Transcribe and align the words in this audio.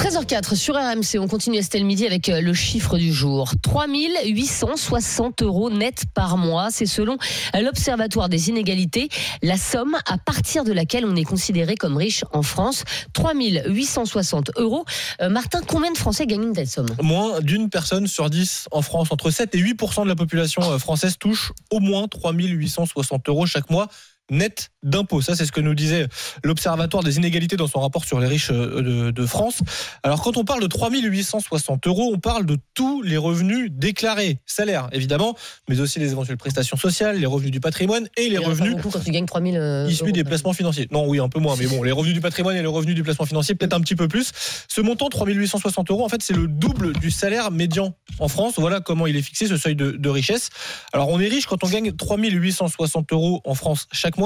13h04 0.00 0.54
sur 0.54 0.76
RMC, 0.76 1.18
on 1.20 1.28
continue 1.28 1.58
Estelle 1.58 1.84
Midi 1.84 2.06
avec 2.06 2.30
euh, 2.30 2.40
le 2.40 2.54
chiffre 2.54 2.96
du 2.96 3.12
jour. 3.12 3.52
3860 3.60 5.42
euros 5.42 5.68
net 5.68 6.04
par 6.14 6.38
mois, 6.38 6.68
c'est 6.70 6.86
selon 6.86 7.18
l'Observatoire 7.52 8.30
des 8.30 8.48
inégalités, 8.48 9.10
la 9.42 9.58
somme 9.58 9.98
à 10.06 10.16
partir 10.16 10.64
de 10.64 10.72
laquelle 10.72 11.04
on 11.04 11.16
est 11.16 11.24
considéré 11.24 11.74
comme 11.74 11.98
riche 11.98 12.24
en 12.32 12.40
France. 12.40 12.84
3860 13.12 14.52
euros. 14.56 14.86
Euh, 15.20 15.28
Martin, 15.28 15.60
combien 15.66 15.92
de 15.92 15.98
Français 15.98 16.24
gagnent 16.24 16.44
une 16.44 16.54
telle 16.54 16.66
somme? 16.66 16.88
Moins 17.02 17.40
d'une 17.42 17.68
personne 17.68 18.06
sur 18.06 18.30
10 18.30 18.68
en 18.70 18.80
France. 18.80 19.08
Entre 19.10 19.30
7 19.30 19.54
et 19.54 19.58
8% 19.58 20.04
de 20.04 20.08
la 20.08 20.16
population 20.16 20.62
euh, 20.62 20.78
française 20.78 21.18
touche 21.18 21.52
au 21.70 21.78
moins 21.78 22.08
3860 22.08 23.28
euros 23.28 23.44
chaque 23.44 23.68
mois 23.68 23.88
net 24.30 24.70
d'impôts. 24.82 25.20
Ça, 25.20 25.36
c'est 25.36 25.44
ce 25.44 25.52
que 25.52 25.60
nous 25.60 25.74
disait 25.74 26.06
l'Observatoire 26.44 27.02
des 27.02 27.16
inégalités 27.16 27.56
dans 27.56 27.66
son 27.66 27.80
rapport 27.80 28.04
sur 28.04 28.20
les 28.20 28.26
riches 28.26 28.50
euh, 28.50 29.12
de, 29.12 29.26
France. 29.26 29.60
Alors, 30.02 30.22
quand 30.22 30.36
on 30.36 30.44
parle 30.44 30.62
de 30.62 30.66
3860 30.66 31.86
euros, 31.86 32.10
on 32.14 32.18
parle 32.18 32.46
de 32.46 32.56
tous 32.74 33.02
les 33.02 33.16
revenus 33.16 33.70
déclarés, 33.70 34.38
salaires 34.46 34.88
évidemment, 34.92 35.36
mais 35.68 35.80
aussi 35.80 35.98
les 35.98 36.12
éventuelles 36.12 36.38
prestations 36.38 36.76
sociales, 36.76 37.18
les 37.18 37.26
revenus 37.26 37.52
du 37.52 37.60
patrimoine 37.60 38.08
et 38.16 38.28
les 38.28 38.38
revenus 38.38 38.76
quand 38.82 38.98
tu 39.00 39.10
gagnes 39.10 39.26
3000 39.26 39.56
euh, 39.56 39.86
issus 39.88 40.12
des 40.12 40.24
placements 40.24 40.52
financiers. 40.52 40.88
Non, 40.90 41.06
oui, 41.06 41.20
un 41.20 41.28
peu 41.28 41.40
moins, 41.40 41.56
mais 41.58 41.66
bon, 41.66 41.82
les 41.82 41.92
revenus 41.92 42.14
du 42.14 42.20
patrimoine 42.20 42.56
et 42.56 42.62
les 42.62 42.66
revenus 42.66 42.94
du 42.94 43.02
placement 43.02 43.26
financier, 43.26 43.54
peut-être 43.54 43.74
un 43.74 43.80
petit 43.80 43.96
peu 43.96 44.08
plus. 44.08 44.32
Ce 44.68 44.80
montant, 44.80 45.08
3860 45.08 45.90
euros, 45.90 46.04
en 46.04 46.08
fait, 46.08 46.22
c'est 46.22 46.34
le 46.34 46.46
double 46.46 46.94
du 46.94 47.10
salaire 47.10 47.50
médian 47.50 47.94
en 48.18 48.28
France. 48.28 48.54
Voilà 48.56 48.80
comment 48.80 49.06
il 49.06 49.16
est 49.16 49.22
fixé, 49.22 49.46
ce 49.46 49.56
seuil 49.56 49.76
de, 49.76 49.90
de 49.92 50.08
richesse. 50.08 50.48
Alors, 50.92 51.08
on 51.08 51.20
est 51.20 51.28
riche 51.28 51.46
quand 51.46 51.62
on 51.64 51.68
gagne 51.68 51.92
3860 51.92 53.12
euros 53.12 53.40
en 53.44 53.54
France 53.54 53.86
chaque 53.92 54.16
mois. 54.16 54.19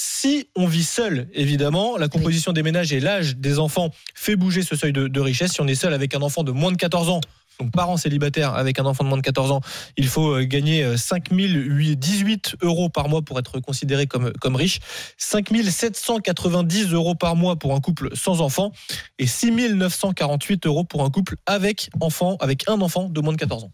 Si 0.00 0.48
on 0.54 0.68
vit 0.68 0.84
seul, 0.84 1.28
évidemment, 1.34 1.96
la 1.96 2.06
composition 2.06 2.52
des 2.52 2.62
ménages 2.62 2.92
et 2.92 3.00
l'âge 3.00 3.36
des 3.36 3.58
enfants 3.58 3.90
fait 4.14 4.36
bouger 4.36 4.62
ce 4.62 4.76
seuil 4.76 4.92
de, 4.92 5.20
richesse. 5.20 5.54
Si 5.54 5.60
on 5.60 5.66
est 5.66 5.74
seul 5.74 5.92
avec 5.92 6.14
un 6.14 6.22
enfant 6.22 6.44
de 6.44 6.52
moins 6.52 6.70
de 6.70 6.76
14 6.76 7.08
ans, 7.08 7.20
donc 7.58 7.72
parents 7.72 7.96
célibataires 7.96 8.54
avec 8.54 8.78
un 8.78 8.86
enfant 8.86 9.02
de 9.02 9.08
moins 9.08 9.18
de 9.18 9.22
14 9.22 9.50
ans, 9.50 9.60
il 9.96 10.06
faut 10.06 10.36
euh, 10.36 10.44
gagner 10.44 10.96
5 10.96 11.32
euh, 11.32 11.94
018 11.96 12.58
euros 12.62 12.88
par 12.88 13.08
mois 13.08 13.22
pour 13.22 13.40
être 13.40 13.58
considéré 13.58 14.06
comme, 14.06 14.32
comme 14.34 14.54
riche, 14.54 14.78
5 15.16 15.48
790 15.68 16.92
euros 16.92 17.16
par 17.16 17.34
mois 17.34 17.56
pour 17.56 17.74
un 17.74 17.80
couple 17.80 18.10
sans 18.14 18.40
enfant 18.40 18.70
et 19.18 19.26
6 19.26 19.50
948 19.74 20.66
euros 20.66 20.84
pour 20.84 21.02
un 21.02 21.10
couple 21.10 21.34
avec 21.46 21.90
enfant, 21.98 22.36
avec 22.38 22.68
un 22.68 22.80
enfant 22.80 23.08
de 23.08 23.20
moins 23.20 23.32
de 23.32 23.38
14 23.38 23.64
ans. 23.64 23.72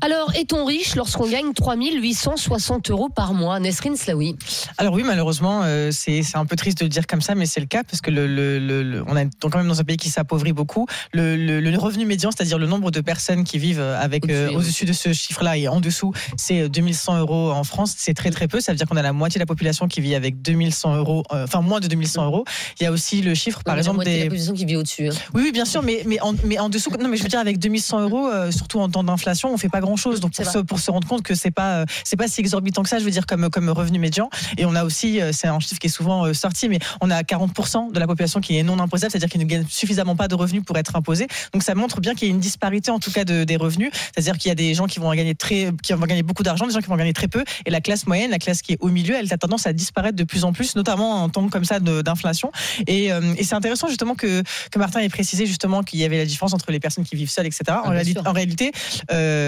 Alors, 0.00 0.32
est-on 0.34 0.64
riche 0.64 0.94
lorsqu'on 0.96 1.28
gagne 1.28 1.52
3860 1.52 2.90
euros 2.90 3.08
par 3.08 3.34
mois 3.34 3.60
Nesrine 3.60 3.96
Slaoui 3.96 4.36
Alors 4.78 4.94
oui, 4.94 5.02
malheureusement, 5.04 5.62
euh, 5.64 5.90
c'est 5.92 6.22
un 6.34 6.46
peu 6.46 6.56
triste 6.56 6.78
de 6.78 6.84
le 6.84 6.88
dire 6.88 7.06
comme 7.06 7.20
ça, 7.20 7.34
mais 7.34 7.46
c'est 7.46 7.60
le 7.60 7.66
cas 7.66 7.82
parce 7.84 8.00
que 8.00 8.10
le, 8.10 8.26
le, 8.26 9.04
on 9.06 9.16
est 9.16 9.28
quand 9.40 9.56
même 9.56 9.68
dans 9.68 9.80
un 9.80 9.84
pays 9.84 9.96
qui 9.96 10.10
s'appauvrit 10.10 10.52
beaucoup. 10.52 10.86
Le, 11.12 11.74
revenu 11.78 12.06
médian, 12.06 12.30
c'est-à-dire 12.30 12.58
le 12.58 12.66
nombre 12.66 12.90
de 12.90 13.00
personnes 13.00 13.44
qui 13.44 13.58
vivent 13.58 13.80
avec 13.80 14.24
au-dessus 14.24 14.84
euh, 14.84 14.88
de 14.88 14.92
ce 14.92 15.12
chiffre-là 15.12 15.56
et 15.56 15.68
en 15.68 15.80
dessous, 15.80 16.12
c'est 16.36 16.68
2100 16.68 17.18
euros 17.18 17.50
en 17.50 17.64
France. 17.64 17.94
C'est 17.96 18.14
très 18.14 18.30
très 18.30 18.48
peu. 18.48 18.60
Ça 18.60 18.72
veut 18.72 18.78
dire 18.78 18.86
qu'on 18.86 18.96
a 18.96 19.02
la 19.02 19.12
moitié 19.12 19.38
de 19.38 19.42
la 19.42 19.46
population 19.46 19.88
qui 19.88 20.00
vit 20.00 20.14
avec 20.14 20.40
2100 20.40 20.96
euros, 20.96 21.24
euh, 21.32 21.44
enfin 21.44 21.60
moins 21.60 21.80
de 21.80 21.88
2100 21.88 22.26
euros. 22.26 22.44
Il 22.80 22.84
y 22.84 22.86
a 22.86 22.92
aussi 22.92 23.22
le 23.22 23.34
chiffre, 23.34 23.62
par 23.64 23.76
exemple, 23.76 24.04
des. 24.04 24.18
La 24.18 24.24
population 24.24 24.54
qui 24.54 24.64
vit 24.64 24.76
au-dessus. 24.76 25.08
Hein. 25.08 25.14
Oui, 25.34 25.42
oui, 25.44 25.52
bien 25.52 25.64
sûr, 25.64 25.82
mais, 25.82 26.02
mais, 26.06 26.20
en, 26.20 26.34
mais 26.44 26.58
en 26.58 26.68
dessous, 26.68 26.90
non, 27.00 27.08
mais 27.08 27.16
je 27.16 27.22
veux 27.22 27.28
dire, 27.28 27.40
avec 27.40 27.58
2100 27.58 28.02
euros, 28.02 28.30
surtout 28.50 28.80
en 28.80 28.88
temps 28.88 29.04
d'inflation, 29.04 29.53
on 29.54 29.58
fait 29.58 29.68
pas 29.68 29.80
grand 29.80 29.96
chose. 29.96 30.20
Donc 30.20 30.32
pour 30.34 30.46
se, 30.46 30.58
pour 30.58 30.78
se, 30.78 30.90
rendre 30.90 31.06
compte 31.06 31.22
que 31.22 31.34
c'est 31.34 31.50
pas 31.50 31.80
euh, 31.80 31.84
c'est 32.04 32.16
pas 32.16 32.28
si 32.28 32.40
exorbitant 32.40 32.82
que 32.82 32.88
ça, 32.88 32.98
je 32.98 33.04
veux 33.04 33.10
dire 33.10 33.26
comme 33.26 33.48
comme 33.50 33.68
revenu 33.70 33.98
médian. 33.98 34.28
Et 34.58 34.66
on 34.66 34.74
a 34.74 34.84
aussi, 34.84 35.20
euh, 35.20 35.32
c'est 35.32 35.48
un 35.48 35.58
chiffre 35.60 35.78
qui 35.78 35.86
est 35.86 35.90
souvent 35.90 36.26
euh, 36.26 36.34
sorti, 36.34 36.68
mais 36.68 36.78
on 37.00 37.10
a 37.10 37.22
40% 37.22 37.92
de 37.92 37.98
la 37.98 38.06
population 38.06 38.40
qui 38.40 38.58
est 38.58 38.62
non 38.62 38.78
imposable, 38.78 39.12
c'est-à-dire 39.12 39.28
qui 39.28 39.38
ne 39.38 39.44
gagne 39.44 39.64
suffisamment 39.68 40.16
pas 40.16 40.28
de 40.28 40.34
revenus 40.34 40.62
pour 40.64 40.76
être 40.76 40.96
imposé. 40.96 41.26
Donc 41.52 41.62
ça 41.62 41.74
montre 41.74 42.00
bien 42.00 42.14
qu'il 42.14 42.28
y 42.28 42.30
a 42.30 42.34
une 42.34 42.40
disparité 42.40 42.90
en 42.90 42.98
tout 42.98 43.10
cas 43.10 43.24
de, 43.24 43.44
des 43.44 43.56
revenus, 43.56 43.90
c'est-à-dire 44.14 44.38
qu'il 44.38 44.48
y 44.48 44.52
a 44.52 44.56
des 44.56 44.74
gens 44.74 44.86
qui 44.86 45.00
vont 45.00 45.12
gagner 45.14 45.34
très, 45.34 45.70
qui 45.82 45.92
vont 45.92 46.06
gagner 46.06 46.22
beaucoup 46.22 46.42
d'argent, 46.42 46.66
des 46.66 46.72
gens 46.72 46.80
qui 46.80 46.88
vont 46.88 46.96
gagner 46.96 47.12
très 47.12 47.28
peu, 47.28 47.44
et 47.64 47.70
la 47.70 47.80
classe 47.80 48.06
moyenne, 48.06 48.30
la 48.30 48.38
classe 48.38 48.62
qui 48.62 48.72
est 48.72 48.78
au 48.80 48.88
milieu, 48.88 49.14
elle 49.14 49.32
a 49.32 49.38
tendance 49.38 49.66
à 49.66 49.72
disparaître 49.72 50.16
de 50.16 50.24
plus 50.24 50.44
en 50.44 50.52
plus, 50.52 50.76
notamment 50.76 51.22
en 51.22 51.28
temps 51.28 51.48
comme 51.48 51.64
ça 51.64 51.80
d'inflation. 51.80 52.50
Et, 52.86 53.06
et 53.06 53.44
c'est 53.44 53.54
intéressant 53.54 53.88
justement 53.88 54.14
que 54.14 54.42
que 54.70 54.78
Martin 54.78 55.00
ait 55.00 55.08
précisé 55.08 55.46
justement 55.46 55.82
qu'il 55.82 56.00
y 56.00 56.04
avait 56.04 56.18
la 56.18 56.24
différence 56.24 56.54
entre 56.54 56.70
les 56.72 56.80
personnes 56.80 57.04
qui 57.04 57.16
vivent 57.16 57.30
seules, 57.30 57.46
etc. 57.46 57.62
En, 57.68 57.82
ah, 57.86 57.90
réalité, 57.90 58.20
en 58.24 58.32
réalité, 58.32 58.72
euh, 59.12 59.43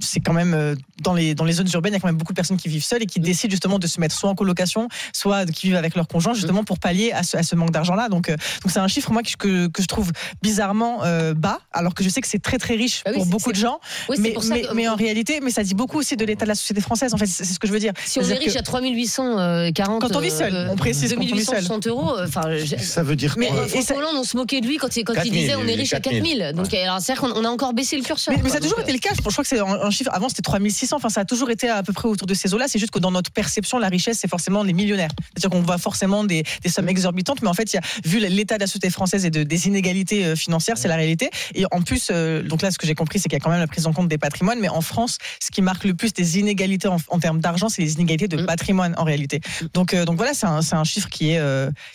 c'est 0.00 0.20
quand 0.20 0.32
même 0.32 0.54
euh, 0.54 0.74
dans 1.02 1.14
les, 1.14 1.34
dans 1.34 1.44
les 1.44 1.54
zones 1.54 1.68
urbaines, 1.72 1.92
il 1.92 1.96
y 1.96 1.98
a 1.98 2.00
quand 2.00 2.08
même 2.08 2.16
beaucoup 2.16 2.32
de 2.32 2.36
personnes 2.36 2.56
qui 2.56 2.68
vivent 2.68 2.84
seules 2.84 3.02
et 3.02 3.06
qui 3.06 3.20
décident 3.20 3.50
justement 3.50 3.78
de 3.78 3.86
se 3.86 4.00
mettre 4.00 4.14
soit 4.14 4.30
en 4.30 4.34
colocation, 4.34 4.88
soit 5.12 5.46
qui 5.46 5.68
vivent 5.68 5.76
avec 5.76 5.94
leur 5.94 6.08
conjoint, 6.08 6.34
justement 6.34 6.64
pour 6.64 6.78
pallier 6.78 7.12
à 7.12 7.22
ce, 7.22 7.36
à 7.36 7.42
ce 7.42 7.56
manque 7.56 7.70
d'argent-là. 7.70 8.08
Donc, 8.08 8.28
euh, 8.28 8.36
donc 8.62 8.70
c'est 8.70 8.80
un 8.80 8.88
chiffre 8.88 9.10
moi 9.12 9.22
que, 9.22 9.68
que, 9.68 9.82
je 9.82 9.86
trouve 9.86 10.12
bizarrement 10.42 11.00
bas, 11.34 11.60
alors 11.72 11.94
que 11.94 12.04
je 12.04 12.08
sais 12.08 12.20
que 12.20 12.28
c'est 12.28 12.42
très 12.42 12.58
très 12.58 12.74
riche 12.74 13.02
ah 13.06 13.12
pour 13.12 13.26
beaucoup 13.26 13.52
de 13.52 13.56
gens. 13.56 13.80
mais, 14.18 14.34
mais, 14.74 14.88
en 14.88 14.96
réalité, 14.96 15.40
mais 15.42 15.50
ça 15.50 15.62
dit 15.62 15.74
beaucoup 15.74 15.98
aussi 15.98 16.16
de 16.16 16.24
l'état 16.24 16.44
de 16.44 16.50
la 16.50 16.54
société 16.54 16.80
française. 16.80 17.14
En 17.14 17.16
fait, 17.16 17.26
c'est 17.26 17.44
ce 17.44 17.58
que 17.58 17.66
je 17.66 17.72
veux 17.72 17.78
dire. 17.78 17.92
Si 18.04 18.18
on 18.18 18.22
est 18.22 18.34
riche 18.34 18.56
à 18.56 18.62
3840, 18.62 20.02
quand 20.02 20.16
on 20.16 20.20
vit 20.20 20.30
seul, 20.30 20.68
on 20.70 20.76
précise 20.76 21.10
2860 21.10 21.86
euros. 21.86 22.16
Enfin, 22.22 22.42
ça 22.78 23.02
veut 23.02 23.16
dire 23.16 23.36
quoi 23.36 23.68
François 23.68 23.96
Hollande, 23.96 24.16
on 24.16 24.24
se 24.24 24.36
moquait 24.36 24.60
de 24.60 24.66
lui 24.66 24.76
quand, 24.76 24.94
il, 24.96 25.30
disait 25.30 25.54
on 25.54 25.66
est 25.66 25.74
riche 25.74 25.92
à 25.92 26.00
4000. 26.00 26.52
Donc, 26.54 26.66
c'est-à-dire 26.70 27.20
qu'on 27.20 27.44
a 27.44 27.48
encore 27.48 27.72
baissé 27.72 27.96
le 27.96 28.02
curseur. 28.02 28.34
Mais, 28.42 28.48
ça 28.50 28.56
a 28.56 28.60
toujours 28.60 28.80
été 28.80 28.92
le 28.92 28.98
cas. 28.98 29.10
Je 29.14 29.22
crois 29.32 29.44
que 29.44 29.48
c'est 29.48 29.60
un 29.60 29.90
chiffre. 29.90 30.10
Avant, 30.12 30.28
c'était 30.28 30.42
3600. 30.42 30.96
Enfin, 30.96 31.08
ça 31.08 31.20
a 31.20 31.24
toujours 31.24 31.50
été 31.50 31.68
à 31.68 31.82
peu 31.82 31.92
près 31.92 32.08
autour 32.08 32.26
de 32.26 32.34
ces 32.34 32.54
eaux-là. 32.54 32.66
C'est 32.68 32.78
juste 32.78 32.92
que 32.92 32.98
dans 32.98 33.10
notre 33.10 33.30
perception, 33.30 33.78
la 33.78 33.88
richesse, 33.88 34.18
c'est 34.20 34.28
forcément 34.28 34.62
les 34.62 34.72
millionnaires. 34.72 35.10
C'est-à-dire 35.32 35.50
qu'on 35.50 35.64
voit 35.64 35.78
forcément 35.78 36.24
des, 36.24 36.44
sommes 36.68 36.88
exorbitantes, 36.88 37.42
mais 37.42 37.48
en 37.48 37.54
fait, 37.54 37.72
il 37.72 37.76
y 37.76 37.78
a, 37.78 37.82
vu 38.04 38.18
l'état 38.20 38.56
de 38.56 38.60
la 38.60 38.66
société 38.66 38.90
française 38.90 39.24
et 39.24 39.30
de, 39.30 39.42
des 39.42 39.66
inégalités 39.66 40.24
euh, 40.24 40.36
financières, 40.36 40.78
c'est 40.78 40.88
la 40.88 40.96
réalité. 40.96 41.30
Et 41.54 41.64
en 41.70 41.82
plus, 41.82 42.08
euh, 42.10 42.42
donc 42.42 42.62
là, 42.62 42.70
ce 42.70 42.78
que 42.78 42.86
j'ai 42.86 42.94
compris, 42.94 43.18
c'est 43.18 43.28
qu'il 43.28 43.36
y 43.38 43.40
a 43.40 43.44
quand 43.44 43.50
même 43.50 43.60
la 43.60 43.66
prise 43.66 43.86
en 43.86 43.92
compte 43.92 44.08
des 44.08 44.18
patrimoines. 44.18 44.60
Mais 44.60 44.68
en 44.68 44.80
France, 44.80 45.18
ce 45.42 45.50
qui 45.50 45.62
marque 45.62 45.84
le 45.84 45.94
plus 45.94 46.12
des 46.12 46.38
inégalités 46.38 46.88
en, 46.88 47.18
termes 47.18 47.40
d'argent, 47.40 47.68
c'est 47.68 47.82
les 47.82 47.94
inégalités 47.94 48.28
de 48.28 48.42
mm. 48.42 48.46
patrimoine 48.46 48.94
en 48.96 49.04
réalité. 49.04 49.40
Donc, 49.74 49.94
euh, 49.94 50.04
donc 50.04 50.16
voilà, 50.16 50.34
c'est 50.34 50.46
un, 50.46 50.60
un, 50.72 50.84
chiffre 50.84 51.08
qui, 51.08 51.30
est, 51.30 51.40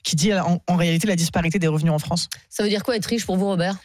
qui 0.03 0.15
dit 0.15 0.31
en 0.33 0.75
réalité 0.75 1.07
la 1.07 1.15
disparité 1.15 1.59
des 1.59 1.67
revenus 1.67 1.93
en 1.93 1.99
France. 1.99 2.29
Ça 2.49 2.63
veut 2.63 2.69
dire 2.69 2.83
quoi 2.83 2.95
être 2.95 3.05
riche 3.05 3.25
pour 3.25 3.37
vous, 3.37 3.47
Robert? 3.47 3.77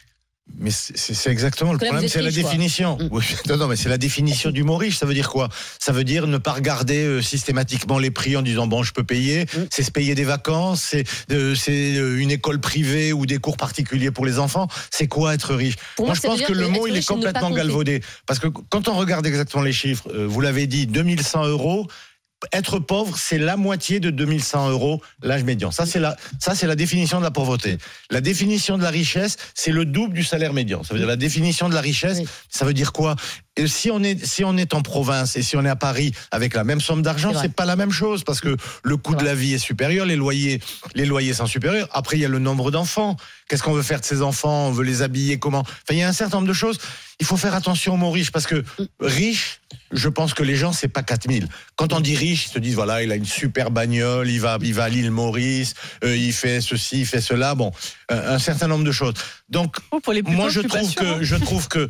Mais 0.59 0.69
c'est 0.71 1.31
exactement 1.31 1.71
le 1.71 1.77
problème, 1.79 2.07
c'est 2.07 2.21
la 2.21 2.31
définition. 2.31 2.97
Mm. 2.97 3.19
non, 3.49 3.57
non, 3.57 3.67
mais 3.67 3.75
c'est 3.75 3.89
la 3.89 3.97
définition 3.97 4.51
du 4.51 4.63
mot 4.63 4.75
riche. 4.75 4.97
Ça 4.97 5.05
veut 5.05 5.13
dire 5.13 5.29
quoi? 5.29 5.49
Ça 5.79 5.91
veut 5.91 6.03
dire 6.03 6.27
ne 6.27 6.37
pas 6.37 6.51
regarder 6.53 7.03
euh, 7.03 7.21
systématiquement 7.21 7.97
les 7.99 8.11
prix 8.11 8.35
en 8.35 8.41
disant 8.41 8.67
bon, 8.67 8.83
je 8.83 8.93
peux 8.93 9.03
payer. 9.03 9.45
Mm. 9.45 9.59
C'est 9.69 9.83
se 9.83 9.91
payer 9.91 10.13
des 10.13 10.23
vacances, 10.23 10.81
c'est 10.91 11.03
euh, 11.31 11.55
euh, 11.69 12.17
une 12.17 12.31
école 12.31 12.59
privée 12.59 13.13
ou 13.13 13.25
des 13.25 13.37
cours 13.37 13.57
particuliers 13.57 14.11
pour 14.11 14.25
les 14.25 14.39
enfants. 14.39 14.67
C'est 14.91 15.07
quoi 15.07 15.33
être 15.33 15.55
riche? 15.55 15.75
Moi, 15.99 16.13
je 16.13 16.21
pense 16.21 16.41
que 16.41 16.53
le 16.53 16.67
mot 16.67 16.87
il 16.87 16.95
est 16.95 17.07
complètement 17.07 17.51
galvaudé 17.51 18.01
parce 18.25 18.39
que 18.39 18.47
quand 18.47 18.87
on 18.87 18.95
regarde 18.95 19.25
exactement 19.25 19.63
les 19.63 19.73
chiffres, 19.73 20.11
vous 20.13 20.41
l'avez 20.41 20.67
dit, 20.67 20.85
2100 20.85 21.45
euros 21.47 21.87
être 22.53 22.79
pauvre, 22.79 23.17
c'est 23.17 23.37
la 23.37 23.57
moitié 23.57 23.99
de 23.99 24.09
2100 24.09 24.69
euros 24.69 25.01
l'âge 25.21 25.43
médian. 25.43 25.71
Ça, 25.71 25.85
c'est 25.85 25.99
la, 25.99 26.15
ça, 26.39 26.55
c'est 26.55 26.67
la 26.67 26.75
définition 26.75 27.19
de 27.19 27.23
la 27.23 27.31
pauvreté. 27.31 27.77
La 28.09 28.21
définition 28.21 28.77
de 28.77 28.83
la 28.83 28.89
richesse, 28.89 29.37
c'est 29.53 29.71
le 29.71 29.85
double 29.85 30.13
du 30.13 30.23
salaire 30.23 30.53
médian. 30.53 30.83
Ça 30.83 30.93
veut 30.93 30.99
dire 30.99 31.07
la 31.07 31.15
définition 31.15 31.69
de 31.69 31.73
la 31.73 31.81
richesse, 31.81 32.21
ça 32.49 32.65
veut 32.65 32.73
dire 32.73 32.91
quoi? 32.93 33.15
Et 33.57 33.67
si 33.67 33.91
on 33.91 34.01
est 34.01 34.25
si 34.25 34.45
on 34.45 34.55
est 34.55 34.73
en 34.73 34.81
province 34.81 35.35
et 35.35 35.43
si 35.43 35.57
on 35.57 35.65
est 35.65 35.69
à 35.69 35.75
Paris 35.75 36.13
avec 36.31 36.53
la 36.53 36.63
même 36.63 36.79
somme 36.79 37.01
d'argent, 37.01 37.33
c'est 37.39 37.53
pas 37.53 37.65
la 37.65 37.75
même 37.75 37.91
chose 37.91 38.23
parce 38.23 38.39
que 38.39 38.55
le 38.83 38.97
coût 38.97 39.13
de 39.13 39.25
la 39.25 39.35
vie 39.35 39.53
est 39.53 39.59
supérieur, 39.59 40.05
les 40.05 40.15
loyers 40.15 40.61
les 40.95 41.05
loyers 41.05 41.33
sont 41.33 41.47
supérieurs. 41.47 41.89
Après 41.91 42.15
il 42.15 42.21
y 42.21 42.25
a 42.25 42.29
le 42.29 42.39
nombre 42.39 42.71
d'enfants. 42.71 43.17
Qu'est-ce 43.49 43.61
qu'on 43.61 43.73
veut 43.73 43.81
faire 43.81 43.99
de 43.99 44.05
ces 44.05 44.21
enfants? 44.21 44.67
On 44.67 44.71
veut 44.71 44.85
les 44.85 45.01
habiller 45.01 45.37
comment? 45.37 45.59
Enfin 45.59 45.91
il 45.91 45.97
y 45.97 46.03
a 46.03 46.07
un 46.07 46.13
certain 46.13 46.37
nombre 46.37 46.47
de 46.47 46.53
choses. 46.53 46.77
Il 47.19 47.25
faut 47.25 47.35
faire 47.35 47.53
attention 47.53 47.95
au 47.95 47.97
mot 47.97 48.09
riche 48.09 48.31
parce 48.31 48.47
que 48.47 48.63
riche, 49.01 49.59
je 49.91 50.07
pense 50.07 50.33
que 50.33 50.43
les 50.43 50.55
gens 50.55 50.71
c'est 50.71 50.87
pas 50.87 51.03
4000. 51.03 51.49
Quand 51.75 51.91
on 51.91 51.99
dit 51.99 52.15
riche, 52.15 52.45
ils 52.45 52.53
se 52.53 52.59
disent 52.59 52.75
voilà, 52.75 53.03
il 53.03 53.11
a 53.11 53.15
une 53.15 53.25
super 53.25 53.69
bagnole, 53.69 54.29
il 54.29 54.39
va 54.39 54.59
il 54.61 54.73
va 54.73 54.85
à 54.85 54.89
l'île 54.89 55.11
Maurice, 55.11 55.73
euh, 56.05 56.15
il 56.15 56.31
fait 56.31 56.61
ceci, 56.61 57.01
il 57.01 57.05
fait 57.05 57.21
cela. 57.21 57.53
Bon, 57.53 57.71
un 58.07 58.39
certain 58.39 58.67
nombre 58.67 58.85
de 58.85 58.93
choses. 58.93 59.15
Donc 59.49 59.75
oh, 59.91 59.99
moi 60.27 60.47
je 60.47 60.61
trouve 60.61 60.95
que 60.95 61.03
hein. 61.03 61.17
je 61.19 61.35
trouve 61.35 61.67
que 61.67 61.89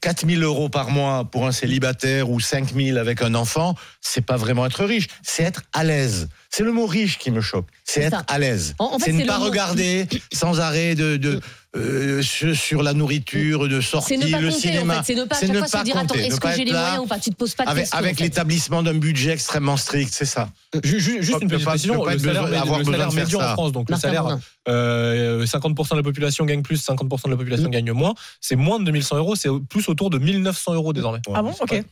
4 0.00 0.28
000 0.28 0.42
euros 0.42 0.68
par 0.68 0.90
mois 0.90 1.24
pour 1.24 1.46
un 1.46 1.52
célibataire 1.52 2.30
ou 2.30 2.40
5 2.40 2.74
000 2.74 2.98
avec 2.98 3.22
un 3.22 3.34
enfant, 3.34 3.74
c'est 4.00 4.24
pas 4.24 4.36
vraiment 4.36 4.66
être 4.66 4.84
riche, 4.84 5.08
c'est 5.22 5.42
être 5.42 5.62
à 5.72 5.84
l'aise. 5.84 6.28
C'est 6.54 6.64
le 6.64 6.72
mot 6.72 6.84
riche 6.84 7.18
qui 7.18 7.30
me 7.30 7.40
choque. 7.40 7.64
C'est 7.82 8.02
être 8.02 8.24
à 8.28 8.38
l'aise. 8.38 8.74
c'est 9.02 9.12
ne 9.12 9.24
pas 9.24 9.38
regarder 9.38 10.06
sans 10.32 10.60
arrêt 10.60 10.94
de, 10.94 11.40
euh, 11.74 12.20
sur 12.20 12.82
la 12.82 12.92
nourriture, 12.92 13.66
de 13.66 13.80
sortie, 13.80 14.18
le 14.18 14.50
cinéma. 14.50 15.02
C'est 15.02 15.14
ne 15.14 15.24
pas 15.24 15.40
chaque 15.40 15.56
fois 15.56 15.66
se 15.66 15.84
dire 15.84 15.96
attends, 15.96 16.14
est-ce 16.14 16.38
que 16.38 16.48
j'ai 16.54 16.66
les 16.66 16.72
moyens? 16.72 16.98
Ou 16.98 17.06
pas 17.06 17.18
Tu 17.18 17.30
te 17.30 17.36
poses 17.36 17.54
pas 17.54 17.64
de 17.64 17.70
avec, 17.70 17.84
questions. 17.84 17.98
Avec 17.98 18.20
l'établissement 18.20 18.82
d'un 18.82 18.92
budget 18.92 19.30
extrêmement 19.30 19.78
strict, 19.78 20.12
c'est 20.12 20.26
ça. 20.26 20.50
Juste 20.84 21.40
une 21.40 21.48
petite 21.48 21.64
précision, 21.64 22.04
le 22.04 22.18
salaire 22.18 23.12
médian 23.12 23.40
en 23.40 23.52
France, 23.54 23.72
donc 23.72 23.88
le 23.88 23.96
salaire, 23.96 24.38
50% 24.66 25.90
de 25.92 25.96
la 25.96 26.02
population 26.02 26.44
gagne 26.44 26.60
plus, 26.60 26.86
50% 26.86 27.24
de 27.24 27.30
la 27.30 27.36
population 27.38 27.70
gagne 27.70 27.92
moins. 27.92 28.12
C'est 28.42 28.56
moins 28.56 28.78
de 28.78 28.84
2100 28.84 29.16
euros, 29.16 29.36
c'est 29.36 29.48
plus 29.70 29.88
autour 29.88 30.10
de 30.10 30.18
1900 30.18 30.74
euros 30.74 30.92
désormais. 30.92 31.20
Ah 31.32 31.40
bon, 31.40 31.54
ok. 31.58 31.82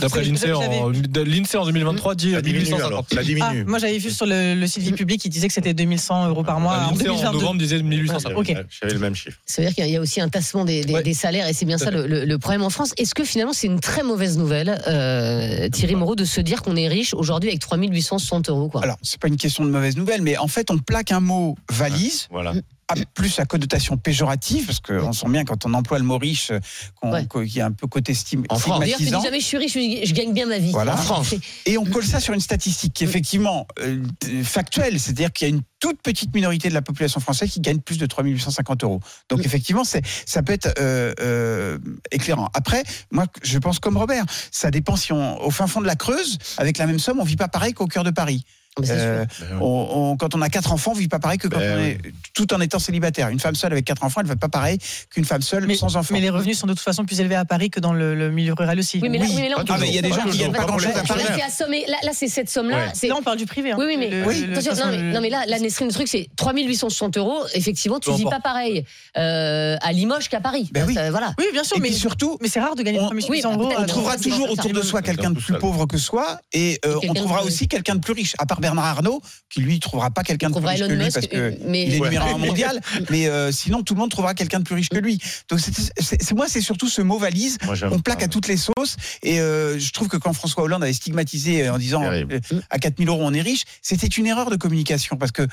D'après 0.00 0.22
l'INSEE 0.22 0.52
en, 0.52 1.66
2023 1.66 2.14
dit 2.14 2.36
1850. 2.36 3.06
Ça 3.12 3.22
diminue. 3.24 3.64
moi 3.64 3.80
j'avais 3.80 3.98
vu 4.04 4.10
sur 4.10 4.26
le, 4.26 4.66
site 4.66 4.82
Vie 4.82 4.92
public, 4.92 5.24
il 5.24 5.30
disait 5.30 5.48
que 5.48 5.54
c'était 5.54 5.74
2100 5.74 6.28
euros 6.28 6.44
par 6.44 6.60
mois. 6.60 6.90
L'INSEE 6.90 7.26
en 7.26 7.32
novembre 7.32 7.58
disait 7.58 7.82
1850. 7.82 8.46
J'avais 8.68 8.94
le 8.94 8.98
même 8.98 9.14
chiffre. 9.14 9.38
Ça 9.46 9.62
veut 9.62 9.68
dire 9.68 9.74
qu'il 9.74 9.92
y 9.92 9.96
a 9.96 10.00
aussi 10.00 10.20
un 10.20 10.28
tassement 10.28 10.64
des, 10.64 11.14
salaires 11.14 11.48
et 11.48 11.52
c'est 11.52 11.64
bien 11.64 11.78
ça 11.78 11.90
le, 11.90 12.36
problème 12.38 12.62
en 12.62 12.70
France. 12.70 12.92
Est-ce 12.96 13.14
que 13.14 13.24
finalement 13.24 13.52
c'est 13.52 13.66
une 13.66 13.80
très 13.80 14.02
mauvaise 14.02 14.36
nouvelle, 14.36 14.80
euh, 14.86 15.68
Thierry 15.68 15.94
Moreau, 15.94 16.16
de 16.16 16.24
se 16.24 16.40
dire 16.40 16.62
qu'on 16.62 16.76
est 16.76 16.88
riche 16.88 17.14
aujourd'hui 17.14 17.50
avec 17.50 17.60
3860 17.60 18.50
euros 18.50 18.68
quoi? 18.68 18.82
Alors 18.82 18.96
c'est 19.02 19.20
pas 19.20 19.28
une 19.28 19.36
question 19.36 19.64
de 19.64 19.70
mauvaise 19.70 19.96
nouvelle, 19.96 20.22
mais 20.22 20.36
en 20.36 20.48
fait 20.48 20.70
on 20.70 20.78
plaque 20.78 21.12
un 21.12 21.20
mot 21.20 21.56
valise. 21.70 22.28
Voilà 22.30 22.54
plus 23.14 23.38
à 23.38 23.44
connotation 23.44 23.96
péjorative, 23.96 24.66
parce 24.66 24.80
qu'on 24.80 25.12
sent 25.12 25.28
bien 25.28 25.44
quand 25.44 25.66
on 25.66 25.74
emploie 25.74 25.98
le 25.98 26.04
mot 26.04 26.18
riche, 26.18 26.52
qu'il 27.02 27.56
y 27.56 27.60
a 27.60 27.66
un 27.66 27.72
peu 27.72 27.86
côté 27.86 28.14
stime, 28.14 28.44
en 28.48 28.58
France. 28.58 28.84
tu 28.96 29.04
dis 29.04 29.10
jamais 29.10 29.40
je 29.40 29.44
suis 29.44 29.56
riche, 29.56 29.72
je 29.72 30.14
gagne 30.14 30.32
bien 30.32 30.46
ma 30.46 30.58
vie. 30.58 30.72
Voilà. 30.72 30.94
En 30.94 30.98
France. 30.98 31.34
Et 31.66 31.78
on 31.78 31.84
colle 31.84 32.04
ça 32.04 32.20
sur 32.20 32.34
une 32.34 32.40
statistique 32.40 32.92
qui 32.92 33.04
est 33.04 33.06
effectivement 33.06 33.66
euh, 33.80 34.02
factuelle, 34.42 34.98
c'est-à-dire 34.98 35.32
qu'il 35.32 35.48
y 35.48 35.50
a 35.50 35.54
une 35.54 35.62
toute 35.80 36.00
petite 36.00 36.34
minorité 36.34 36.68
de 36.68 36.74
la 36.74 36.82
population 36.82 37.20
française 37.20 37.50
qui 37.50 37.60
gagne 37.60 37.78
plus 37.78 37.98
de 37.98 38.06
3850 38.06 38.84
euros. 38.84 39.00
Donc 39.28 39.40
mm. 39.40 39.44
effectivement, 39.44 39.84
c'est, 39.84 40.02
ça 40.26 40.42
peut 40.42 40.52
être 40.52 40.74
euh, 40.78 41.12
euh, 41.20 41.78
éclairant. 42.10 42.48
Après, 42.54 42.82
moi, 43.10 43.26
je 43.42 43.58
pense 43.58 43.78
comme 43.78 43.96
Robert, 43.96 44.24
ça 44.50 44.70
dépend 44.70 44.96
si 44.96 45.12
on, 45.12 45.42
au 45.42 45.50
fin 45.50 45.66
fond 45.66 45.80
de 45.80 45.86
la 45.86 45.96
Creuse, 45.96 46.38
avec 46.56 46.78
la 46.78 46.86
même 46.86 46.98
somme, 46.98 47.20
on 47.20 47.24
vit 47.24 47.36
pas 47.36 47.48
pareil 47.48 47.74
qu'au 47.74 47.86
cœur 47.86 48.04
de 48.04 48.10
Paris. 48.10 48.44
Euh, 48.80 49.24
on, 49.60 50.16
quand 50.18 50.34
on 50.34 50.42
a 50.42 50.48
quatre 50.48 50.72
enfants, 50.72 50.92
on 50.92 50.94
vit 50.94 51.06
pas 51.06 51.20
pareil 51.20 51.38
que 51.38 51.46
quand 51.46 51.58
ben 51.58 51.78
on 51.78 51.82
est 51.84 51.98
tout 52.32 52.52
en 52.52 52.60
étant 52.60 52.80
célibataire. 52.80 53.28
Une 53.28 53.38
femme 53.38 53.54
seule 53.54 53.70
avec 53.70 53.84
quatre 53.84 54.02
enfants, 54.02 54.20
elle 54.20 54.26
ne 54.26 54.32
va 54.32 54.36
pas 54.36 54.48
pareil 54.48 54.78
qu'une 55.10 55.24
femme 55.24 55.42
seule 55.42 55.72
sans 55.76 55.96
enfants. 55.96 56.12
Mais 56.12 56.20
les 56.20 56.30
revenus 56.30 56.58
sont 56.58 56.66
de 56.66 56.72
toute 56.72 56.82
façon 56.82 57.04
plus 57.04 57.20
élevés 57.20 57.36
à 57.36 57.44
Paris 57.44 57.70
que 57.70 57.78
dans 57.78 57.92
le, 57.92 58.30
milieu 58.30 58.52
rural 58.52 58.78
aussi. 58.78 58.98
Oui, 59.00 59.08
mais 59.08 59.18
là, 59.18 59.26
là, 59.26 59.64
ah, 59.68 59.76
il 59.86 59.94
y 59.94 59.98
a 59.98 60.02
des 60.02 60.10
gens 60.10 60.24
qui 60.24 60.38
gagnent 60.38 60.52
pas 60.52 60.64
grand-chose 60.64 60.96
à 60.96 61.02
Paris. 61.02 61.22
Là, 61.22 61.96
là 62.02 62.10
c'est 62.12 62.28
cette 62.28 62.50
somme-là. 62.50 62.86
Là, 62.86 63.16
on 63.16 63.22
parle 63.22 63.38
du 63.38 63.46
privé. 63.46 63.72
Hein. 63.72 63.76
Oui, 63.78 63.84
oui, 63.86 63.96
mais, 63.96 64.10
non, 64.10 65.20
mais, 65.20 65.30
là, 65.30 65.44
la 65.46 65.58
Nesrine, 65.60 65.86
le 65.86 65.92
truc, 65.92 66.08
c'est 66.08 66.28
3860 66.36 67.16
euros. 67.18 67.44
Effectivement, 67.54 68.00
tu 68.00 68.12
vis 68.14 68.24
pas 68.24 68.40
pareil 68.40 68.84
euh, 69.16 69.76
à 69.80 69.92
Limoges 69.92 70.28
qu'à 70.28 70.40
Paris. 70.40 70.68
Ben 70.72 70.84
oui. 70.86 70.94
Voilà. 71.10 71.32
Oui, 71.38 71.46
bien 71.52 71.64
sûr, 71.64 71.78
mais 71.78 71.92
surtout, 71.92 72.38
mais 72.40 72.48
c'est 72.48 72.60
rare 72.60 72.74
de 72.74 72.82
gagner 72.82 72.98
3860 72.98 73.60
euros. 73.60 73.72
On 73.78 73.84
trouvera 73.84 74.16
toujours 74.16 74.50
autour 74.50 74.72
de 74.72 74.82
soi 74.82 75.02
quelqu'un 75.02 75.30
de 75.30 75.38
plus 75.38 75.54
pauvre 75.58 75.86
que 75.86 75.98
soi, 75.98 76.40
et 76.52 76.80
euh, 76.84 76.96
on 77.08 77.14
trouvera 77.14 77.44
aussi 77.44 77.68
quelqu'un 77.68 77.94
de 77.94 78.00
plus 78.00 78.14
riche. 78.14 78.34
À 78.38 78.46
part 78.46 78.60
Bernard 78.64 78.86
Arnault, 78.86 79.20
qui 79.50 79.60
lui 79.60 79.78
trouvera 79.78 80.10
pas 80.10 80.22
quelqu'un 80.22 80.48
de 80.48 80.54
plus 80.54 80.66
riche 80.66 80.80
que 80.80 80.86
lui 80.86 81.10
parce 81.10 81.26
que 81.26 81.36
euh, 81.36 81.52
mais... 81.66 81.82
il 81.84 81.96
est 81.96 82.00
numéro 82.00 82.34
un 82.34 82.38
mondial. 82.38 82.80
mais 83.10 83.26
euh, 83.26 83.52
sinon, 83.52 83.82
tout 83.82 83.92
le 83.92 84.00
monde 84.00 84.10
trouvera 84.10 84.32
quelqu'un 84.32 84.58
de 84.58 84.64
plus 84.64 84.74
riche 84.74 84.88
que 84.88 84.96
lui. 84.96 85.20
Donc 85.50 85.60
c'est 85.60 86.32
moi, 86.32 86.46
c'est 86.48 86.62
surtout 86.62 86.88
ce 86.88 87.02
mot 87.02 87.18
valise 87.18 87.58
qu'on 87.58 88.00
plaque 88.00 88.22
à 88.22 88.28
toutes 88.28 88.48
les 88.48 88.56
sauces. 88.56 88.96
Et 89.22 89.38
euh, 89.38 89.78
je 89.78 89.92
trouve 89.92 90.08
que 90.08 90.16
quand 90.16 90.32
François 90.32 90.62
Hollande 90.62 90.82
avait 90.82 90.94
stigmatisé 90.94 91.68
en 91.68 91.76
disant 91.76 92.02
à 92.70 92.78
4000 92.78 93.08
euros 93.08 93.20
on 93.22 93.34
est 93.34 93.42
riche, 93.42 93.64
c'était 93.82 94.06
une 94.06 94.26
erreur 94.26 94.48
de 94.48 94.56
communication 94.56 95.16
parce 95.16 95.32
que 95.32 95.46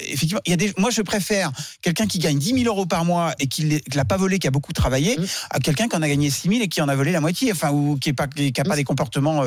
effectivement, 0.00 0.40
il 0.44 0.50
y 0.50 0.54
a 0.54 0.56
des. 0.56 0.72
Moi, 0.78 0.90
je 0.90 1.02
préfère 1.02 1.52
quelqu'un 1.80 2.08
qui 2.08 2.18
gagne 2.18 2.38
10 2.38 2.64
000 2.64 2.74
euros 2.74 2.86
par 2.86 3.04
mois 3.04 3.34
et 3.38 3.46
qui 3.46 3.80
l'a 3.94 4.04
pas 4.04 4.16
volé, 4.16 4.40
qui 4.40 4.48
a 4.48 4.50
beaucoup 4.50 4.72
travaillé, 4.72 5.16
mmh. 5.16 5.24
à 5.50 5.60
quelqu'un 5.60 5.86
qui 5.86 5.94
en 5.94 6.02
a 6.02 6.08
gagné 6.08 6.28
6 6.28 6.48
000 6.48 6.62
et 6.62 6.68
qui 6.68 6.80
en 6.80 6.88
a 6.88 6.96
volé 6.96 7.12
la 7.12 7.20
moitié, 7.20 7.52
enfin 7.52 7.70
ou 7.70 7.96
qui 7.98 8.08
est 8.08 8.14
pas 8.14 8.26
qui 8.26 8.52
a 8.58 8.64
pas 8.64 8.74
mmh. 8.74 8.76
des 8.76 8.84
comportements 8.84 9.44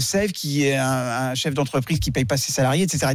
safe, 0.00 0.32
qui 0.32 0.66
est 0.66 0.76
un, 0.76 1.30
un 1.30 1.34
chef 1.36 1.54
d'entreprise 1.54 2.00
qui 2.00 2.10
paye 2.10 2.23
pas 2.24 2.36
ses 2.36 2.52
salariés, 2.52 2.84
etc. 2.84 3.12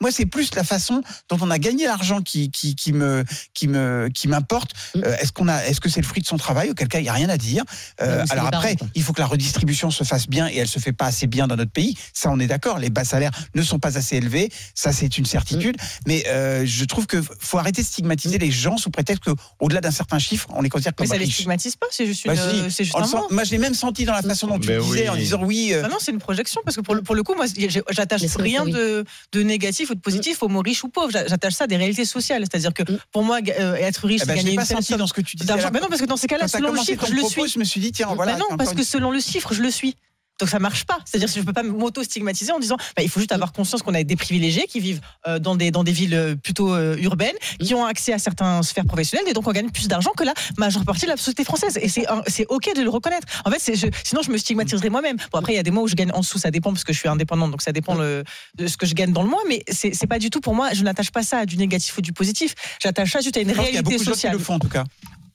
Moi, 0.00 0.10
c'est 0.10 0.26
plus 0.26 0.54
la 0.54 0.64
façon 0.64 1.02
dont 1.28 1.38
on 1.40 1.50
a 1.50 1.58
gagné 1.58 1.86
l'argent 1.86 2.20
qui, 2.22 2.50
qui, 2.50 2.74
qui, 2.74 2.92
me, 2.92 3.24
qui, 3.54 3.68
me, 3.68 4.08
qui 4.12 4.28
m'importe. 4.28 4.72
Mm. 4.94 5.02
Euh, 5.04 5.16
est-ce 5.18 5.32
qu'on 5.32 5.48
a, 5.48 5.64
est-ce 5.66 5.80
que 5.80 5.88
c'est 5.88 6.00
le 6.00 6.06
fruit 6.06 6.22
de 6.22 6.26
son 6.26 6.36
travail? 6.36 6.70
Auquel 6.70 6.88
cas, 6.88 6.98
il 6.98 7.02
n'y 7.02 7.08
a 7.08 7.12
rien 7.12 7.28
à 7.28 7.36
dire. 7.36 7.64
Euh, 8.00 8.24
alors 8.30 8.46
après, 8.46 8.76
il 8.94 9.02
faut 9.02 9.12
que 9.12 9.20
la 9.20 9.26
redistribution 9.26 9.90
se 9.90 10.04
fasse 10.04 10.28
bien 10.28 10.48
et 10.48 10.56
elle 10.56 10.68
se 10.68 10.78
fait 10.78 10.92
pas 10.92 11.06
assez 11.06 11.26
bien 11.26 11.46
dans 11.46 11.56
notre 11.56 11.70
pays. 11.70 11.96
Ça, 12.12 12.30
on 12.30 12.38
est 12.40 12.46
d'accord. 12.46 12.78
Les 12.78 12.90
bas 12.90 13.04
salaires 13.04 13.32
ne 13.54 13.62
sont 13.62 13.78
pas 13.78 13.98
assez 13.98 14.16
élevés. 14.16 14.50
Ça, 14.74 14.92
c'est 14.92 15.18
une 15.18 15.26
certitude. 15.26 15.76
Mm. 15.76 15.86
Mais 16.06 16.24
euh, 16.28 16.64
je 16.66 16.84
trouve 16.84 17.06
que 17.06 17.22
faut 17.38 17.58
arrêter 17.58 17.82
de 17.82 17.86
stigmatiser 17.86 18.38
les 18.38 18.50
gens 18.50 18.76
sous 18.76 18.90
prétexte 18.90 19.24
qu'au-delà 19.24 19.80
d'un 19.80 19.90
certain 19.90 20.18
chiffre, 20.18 20.48
on 20.54 20.62
les 20.62 20.68
considère 20.68 20.94
comme 20.94 21.06
Mais 21.06 21.14
ça 21.14 21.18
les 21.18 21.30
stigmatise 21.30 21.76
pas. 21.76 21.86
C'est 21.90 22.06
juste, 22.06 22.24
une, 22.24 22.34
bah, 22.34 22.40
c'est 22.70 22.84
juste 22.84 22.96
un 22.96 23.26
Moi, 23.30 23.44
je 23.44 23.50
l'ai 23.50 23.58
même 23.58 23.74
senti 23.74 24.04
dans 24.04 24.12
la 24.12 24.22
façon 24.22 24.46
dont 24.46 24.58
tu 24.58 24.68
le 24.68 24.82
disais, 24.82 25.08
en 25.08 25.16
disant 25.16 25.42
oui. 25.42 25.74
Ah 25.74 25.88
non, 25.88 25.96
c'est 26.00 26.12
une 26.12 26.18
projection 26.18 26.60
parce 26.64 26.76
que 26.76 26.82
pour 26.82 26.94
le, 26.94 27.02
pour 27.02 27.14
le 27.14 27.22
coup, 27.22 27.34
moi, 27.34 27.46
j'attache 27.90 28.22
rien 28.46 28.64
de, 28.64 29.04
de 29.32 29.42
négatif 29.42 29.90
ou 29.90 29.94
de 29.94 30.00
positif 30.00 30.16
positif 30.16 30.42
au 30.42 30.48
mot 30.48 30.60
riche 30.60 30.84
ou 30.84 30.88
pauvre. 30.88 31.10
J'attache 31.12 31.54
ça 31.54 31.64
à 31.64 31.66
des 31.66 31.76
réalités 31.76 32.04
sociales. 32.04 32.42
C'est-à-dire 32.42 32.72
que 32.72 32.82
mm. 32.82 32.98
pour 33.12 33.22
moi, 33.22 33.38
euh, 33.58 33.74
être 33.74 34.06
riche, 34.06 34.22
eh 34.24 34.26
ben, 34.26 34.36
c'est 34.36 34.44
gagner 34.44 34.56
pas 34.56 34.64
senti 34.64 34.96
dans 34.96 35.06
ce 35.06 35.12
que 35.12 35.20
tu 35.20 35.36
disais. 35.36 35.54
Mais 35.72 35.80
non, 35.80 35.88
parce 35.88 36.00
que 36.00 36.06
dans 36.06 36.16
ces 36.16 36.26
cas-là, 36.26 36.48
selon 36.48 36.72
le 36.72 36.80
chiffre, 36.80 37.06
je 37.06 37.14
le 37.14 37.24
suis. 37.24 37.48
Je 37.48 37.58
me 37.58 37.64
suis 37.64 37.80
dit, 37.80 37.92
tiens, 37.92 38.08
voilà. 38.14 38.36
non, 38.36 38.56
parce 38.56 38.74
que 38.74 38.82
selon 38.82 39.10
le 39.10 39.20
chiffre, 39.20 39.52
je 39.54 39.62
le 39.62 39.70
suis. 39.70 39.96
Donc 40.38 40.48
ça 40.48 40.58
marche 40.58 40.84
pas. 40.84 40.98
C'est-à-dire 41.04 41.28
que 41.28 41.34
je 41.34 41.40
ne 41.40 41.44
peux 41.44 41.52
pas 41.52 41.62
m'auto-stigmatiser 41.62 42.52
en 42.52 42.58
disant 42.58 42.76
bah, 42.96 43.02
il 43.02 43.08
faut 43.08 43.20
juste 43.20 43.32
avoir 43.32 43.52
conscience 43.52 43.82
qu'on 43.82 43.94
a 43.94 44.02
des 44.02 44.16
privilégiés 44.16 44.66
qui 44.66 44.80
vivent 44.80 45.00
euh, 45.26 45.38
dans, 45.38 45.56
des, 45.56 45.70
dans 45.70 45.84
des 45.84 45.92
villes 45.92 46.14
euh, 46.14 46.34
plutôt 46.36 46.76
urbaines, 46.96 47.36
qui 47.58 47.74
ont 47.74 47.84
accès 47.84 48.12
à 48.12 48.18
certaines 48.18 48.62
sphères 48.62 48.84
professionnelles 48.84 49.26
et 49.28 49.32
donc 49.32 49.46
on 49.46 49.52
gagne 49.52 49.70
plus 49.70 49.88
d'argent 49.88 50.10
que 50.16 50.24
la 50.24 50.34
majeure 50.58 50.84
partie 50.84 51.06
de 51.06 51.10
la 51.10 51.16
société 51.16 51.44
française. 51.44 51.78
Et 51.80 51.88
c'est 51.88 52.46
OK 52.48 52.74
de 52.74 52.82
le 52.82 52.90
reconnaître. 52.90 53.26
En 53.44 53.50
fait, 53.50 53.74
je, 53.74 53.86
sinon 54.04 54.22
je 54.22 54.30
me 54.30 54.38
stigmatiserais 54.38 54.90
moi-même. 54.90 55.16
Bon, 55.32 55.38
après, 55.38 55.52
il 55.52 55.56
y 55.56 55.58
a 55.58 55.62
des 55.62 55.70
mois 55.70 55.84
où 55.84 55.88
je 55.88 55.94
gagne 55.94 56.10
en 56.12 56.20
dessous, 56.20 56.38
ça 56.38 56.50
dépend 56.50 56.72
parce 56.72 56.84
que 56.84 56.92
je 56.92 56.98
suis 56.98 57.08
indépendante, 57.08 57.50
donc 57.50 57.62
ça 57.62 57.72
dépend 57.72 57.94
le, 57.94 58.24
de 58.54 58.66
ce 58.66 58.76
que 58.76 58.86
je 58.86 58.94
gagne 58.94 59.12
dans 59.12 59.22
le 59.22 59.28
mois, 59.28 59.42
mais 59.48 59.62
c'est 59.70 60.06
pas 60.06 60.18
du 60.18 60.30
tout 60.30 60.40
pour 60.40 60.54
moi, 60.54 60.72
je 60.72 60.82
n'attache 60.82 61.10
pas 61.10 61.22
ça 61.22 61.38
à 61.38 61.46
du 61.46 61.56
négatif 61.56 61.96
ou 61.98 62.00
du 62.00 62.12
positif. 62.12 62.54
J'attache 62.82 63.12
ça 63.12 63.20
juste 63.20 63.36
à 63.36 63.40
une 63.40 63.52
réalité 63.52 63.98
sociale. 63.98 64.32
le 64.34 64.38
font 64.38 64.54
en 64.54 64.58
tout 64.58 64.68
cas. 64.68 64.84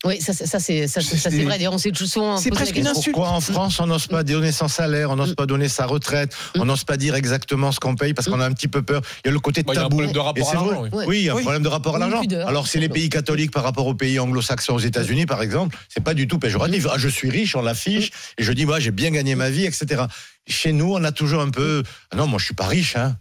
Oui, 0.04 0.20
ça, 0.20 0.34
ça 0.34 0.60
c'est 0.60 0.88
ça, 0.88 1.02
c'est 1.02 1.44
vrai. 1.44 1.68
On 1.68 1.78
s'est 1.78 1.92
souvent. 1.94 2.38
C'est 2.38 2.50
presque 2.50 2.76
une 2.76 2.88
insulte. 2.88 3.14
Pourquoi 3.14 3.32
en 3.34 3.42
France 3.42 3.80
on 3.80 3.86
n'ose 3.86 4.08
pas 4.08 4.24
donner 4.24 4.52
son 4.52 4.68
salaire, 4.68 5.12
on 5.12 5.16
n'ose 5.16 5.36
pas 5.36 5.46
donner 5.46 5.70
sa 5.70 5.86
retraite, 5.86 6.36
on 6.58 6.66
n'ose 6.66 6.84
pas 6.84 6.98
dire 6.98 7.14
exactement 7.16 7.72
ce 7.72 7.80
qu'on 7.80 7.96
paye 7.96 8.14
parce 8.14 8.28
qu'on 8.28 8.40
a 8.40 8.46
un 8.46 8.54
petit 8.54 8.68
peu 8.68 8.82
peur. 8.82 9.02
Il 9.24 9.28
y 9.28 9.30
a 9.30 9.34
le 9.34 9.40
côté 9.40 9.64
tabou. 9.64 9.74
Bah, 9.74 9.76
il 9.76 9.78
y 9.78 9.82
a 9.82 9.86
un 9.86 9.90
problème 9.90 10.12
de 10.12 10.20
rapport 10.20 10.50
à 10.50 10.54
l'argent. 10.54 10.90
Oui, 11.08 11.20
il 11.20 11.26
y 11.26 11.30
a 11.30 11.34
un 11.34 11.42
problème 11.42 11.64
de 11.64 11.68
rapport 11.68 11.96
à 11.96 12.00
l'argent. 12.00 12.22
Alors 12.48 12.68
c'est 12.68 12.80
les 12.80 12.90
pays 12.90 13.10
catholiques 13.10 13.52
par 13.52 13.64
rapport 13.64 13.86
aux 13.86 13.96
pays 13.96 14.20
anglo-saxons, 14.20 14.74
aux 14.74 14.80
États-Unis 14.80 15.26
par 15.26 15.42
exemple, 15.42 15.78
c'est 15.88 16.04
pas 16.04 16.14
du 16.14 16.28
tout 16.28 16.40
péjoratif. 16.40 16.88
Ah, 16.92 16.96
je 16.98 17.08
suis 17.08 17.30
riche, 17.30 17.56
on 17.56 17.62
l'affiche 17.62 18.12
et 18.38 18.44
je 18.44 18.52
dis 18.54 18.66
moi 18.66 18.80
j'ai 18.80 18.92
bien 18.92 19.12
gagné 19.12 19.36
ma 19.36 19.50
vie, 19.50 19.66
etc. 19.66 20.06
Chez 20.48 20.74
nous, 20.74 20.94
on 20.94 21.04
a 21.04 21.12
toujours 21.12 21.42
un 21.42 21.50
peu. 21.50 21.84
Ah 22.10 22.16
non, 22.16 22.26
moi 22.26 22.40
je 22.40 22.46
suis 22.46 22.56
pas 22.56 22.66
riche, 22.66 22.96
hein. 22.96 23.18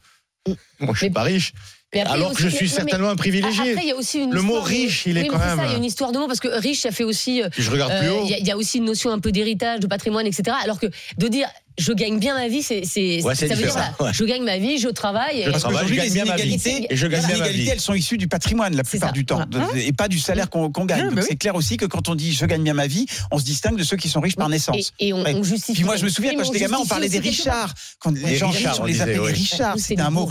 Moi 0.81 0.94
je 0.94 0.99
suis 0.99 1.11
pas 1.11 1.23
riche. 1.23 1.53
Alors 1.99 2.33
que 2.33 2.43
je 2.43 2.49
suis 2.49 2.69
certainement 2.69 3.11
un 3.11 3.17
privilégié. 3.17 3.73
Après, 3.73 3.85
il 3.85 3.89
y 3.89 3.93
a 3.93 3.97
aussi 3.97 4.21
une 4.21 4.33
le 4.33 4.43
mot 4.43 4.61
riche, 4.61 5.05
il 5.07 5.19
est 5.19 5.27
quand 5.27 5.39
même. 5.39 5.61
il 5.65 5.71
y 5.71 5.75
a 5.75 5.77
une 5.77 5.85
histoire 5.85 6.13
de 6.13 6.19
mots 6.19 6.27
parce 6.27 6.41
que 6.41 6.49
riche, 6.49 6.81
ça 6.81 6.91
fait 6.91 7.05
aussi. 7.05 7.43
je 7.57 7.71
regarde 7.71 7.99
plus 7.99 8.09
euh, 8.09 8.15
haut. 8.15 8.27
Il 8.27 8.47
y, 8.47 8.51
a 8.51 8.57
aussi 8.57 8.79
une 8.79 8.85
notion 8.85 9.11
un 9.11 9.19
peu 9.19 9.33
d'héritage, 9.33 9.81
de 9.81 9.87
patrimoine, 9.87 10.27
etc. 10.27 10.57
Alors 10.63 10.79
que 10.79 10.87
de 11.19 11.29
dire 11.29 11.49
je 11.79 11.93
gagne 11.93 12.19
bien 12.19 12.35
ma 12.35 12.49
vie, 12.49 12.63
c'est, 12.63 12.83
ouais, 13.23 13.35
ça 13.35 13.47
veut 13.47 13.55
dire 13.57 13.75
je 14.13 14.25
gagne 14.25 14.43
ma 14.43 14.59
vie, 14.59 14.79
je 14.79 14.89
travaille. 14.89 15.45
Je 15.45 15.50
travaille, 15.50 15.88
je 15.88 15.95
gagne 15.95 16.12
bien 16.12 16.25
ma 16.25 16.37
vie. 16.37 16.61
Et 16.91 16.97
je 16.97 17.07
gagne 17.07 17.26
bien 17.26 17.38
ma 17.38 17.49
vie. 17.49 17.69
elles 17.69 17.81
sont 17.81 17.95
issues 17.95 18.19
du 18.19 18.29
patrimoine 18.29 18.76
la 18.76 18.85
plupart 18.85 19.12
du 19.12 19.25
temps, 19.25 19.45
et 19.75 19.93
pas 19.93 20.09
du 20.09 20.19
salaire 20.19 20.50
qu'on, 20.50 20.69
gagne. 20.69 21.11
Donc 21.11 21.25
c'est 21.26 21.37
clair 21.37 21.55
aussi 21.55 21.76
que 21.76 21.87
quand 21.87 22.09
on 22.09 22.14
dit 22.14 22.33
je 22.33 22.45
gagne 22.47 22.62
bien 22.62 22.75
ma 22.75 22.87
vie, 22.87 23.07
on 23.31 23.38
se 23.38 23.45
distingue 23.45 23.76
de 23.76 23.85
ceux 23.85 23.97
qui 23.97 24.09
sont 24.09 24.21
riches 24.21 24.37
par 24.37 24.49
naissance. 24.49 24.93
Et, 25.00 25.12
on, 25.12 25.43
justifie. 25.43 25.73
Puis 25.73 25.85
moi, 25.85 25.97
je 25.97 26.05
me 26.05 26.11
souviens 26.11 26.35
quand 26.35 26.45
j'étais 26.45 26.61
gamin, 26.61 26.79
on 26.81 26.87
parlait 26.87 27.09
des 27.09 27.19
Richards. 27.19 27.75
Quand 27.99 28.17
les 28.17 28.37
gens 28.37 28.50
riches, 28.50 28.67
on 28.81 28.85
les 28.85 29.00
appelait 29.00 29.14
des 29.14 29.33
Richards. 29.33 29.79
C'était 29.79 30.03
un 30.03 30.11
mot 30.11 30.29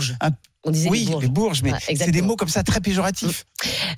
on 0.64 0.70
disait 0.70 0.90
oui, 0.90 1.08
les 1.20 1.28
bourges, 1.28 1.62
mais 1.62 1.72
c'est 1.78 2.10
des 2.10 2.22
mots 2.22 2.36
comme 2.36 2.48
ça 2.48 2.62
très 2.62 2.80
péjoratifs. 2.80 3.44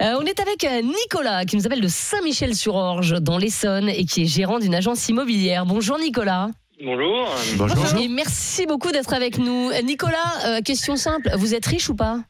Euh, 0.01 0.15
on 0.21 0.25
est 0.25 0.39
avec 0.39 0.65
euh, 0.65 0.83
Nicolas 0.83 1.45
qui 1.45 1.57
nous 1.57 1.67
appelle 1.67 1.81
de 1.81 1.89
Saint-Michel-sur-Orge 1.89 3.21
dans 3.21 3.37
l'Essonne 3.37 3.89
et 3.89 4.05
qui 4.05 4.23
est 4.23 4.27
gérant 4.27 4.61
d'une 4.61 4.75
agence 4.75 5.09
immobilière. 5.09 5.67
Bonjour 5.67 5.99
Nicolas. 5.99 6.51
Bonjour. 6.81 7.29
Bonjour. 7.57 8.01
Et 8.01 8.09
merci 8.09 8.67
beaucoup 8.67 8.93
d'être 8.93 9.13
avec 9.13 9.39
nous. 9.39 9.71
Euh, 9.71 9.83
Nicolas, 9.83 10.63
question 10.65 10.97
simple, 10.97 11.31
vous 11.35 11.55
êtes 11.55 11.67
riche 11.67 11.89
ou 11.89 11.97
pas? 11.97 12.21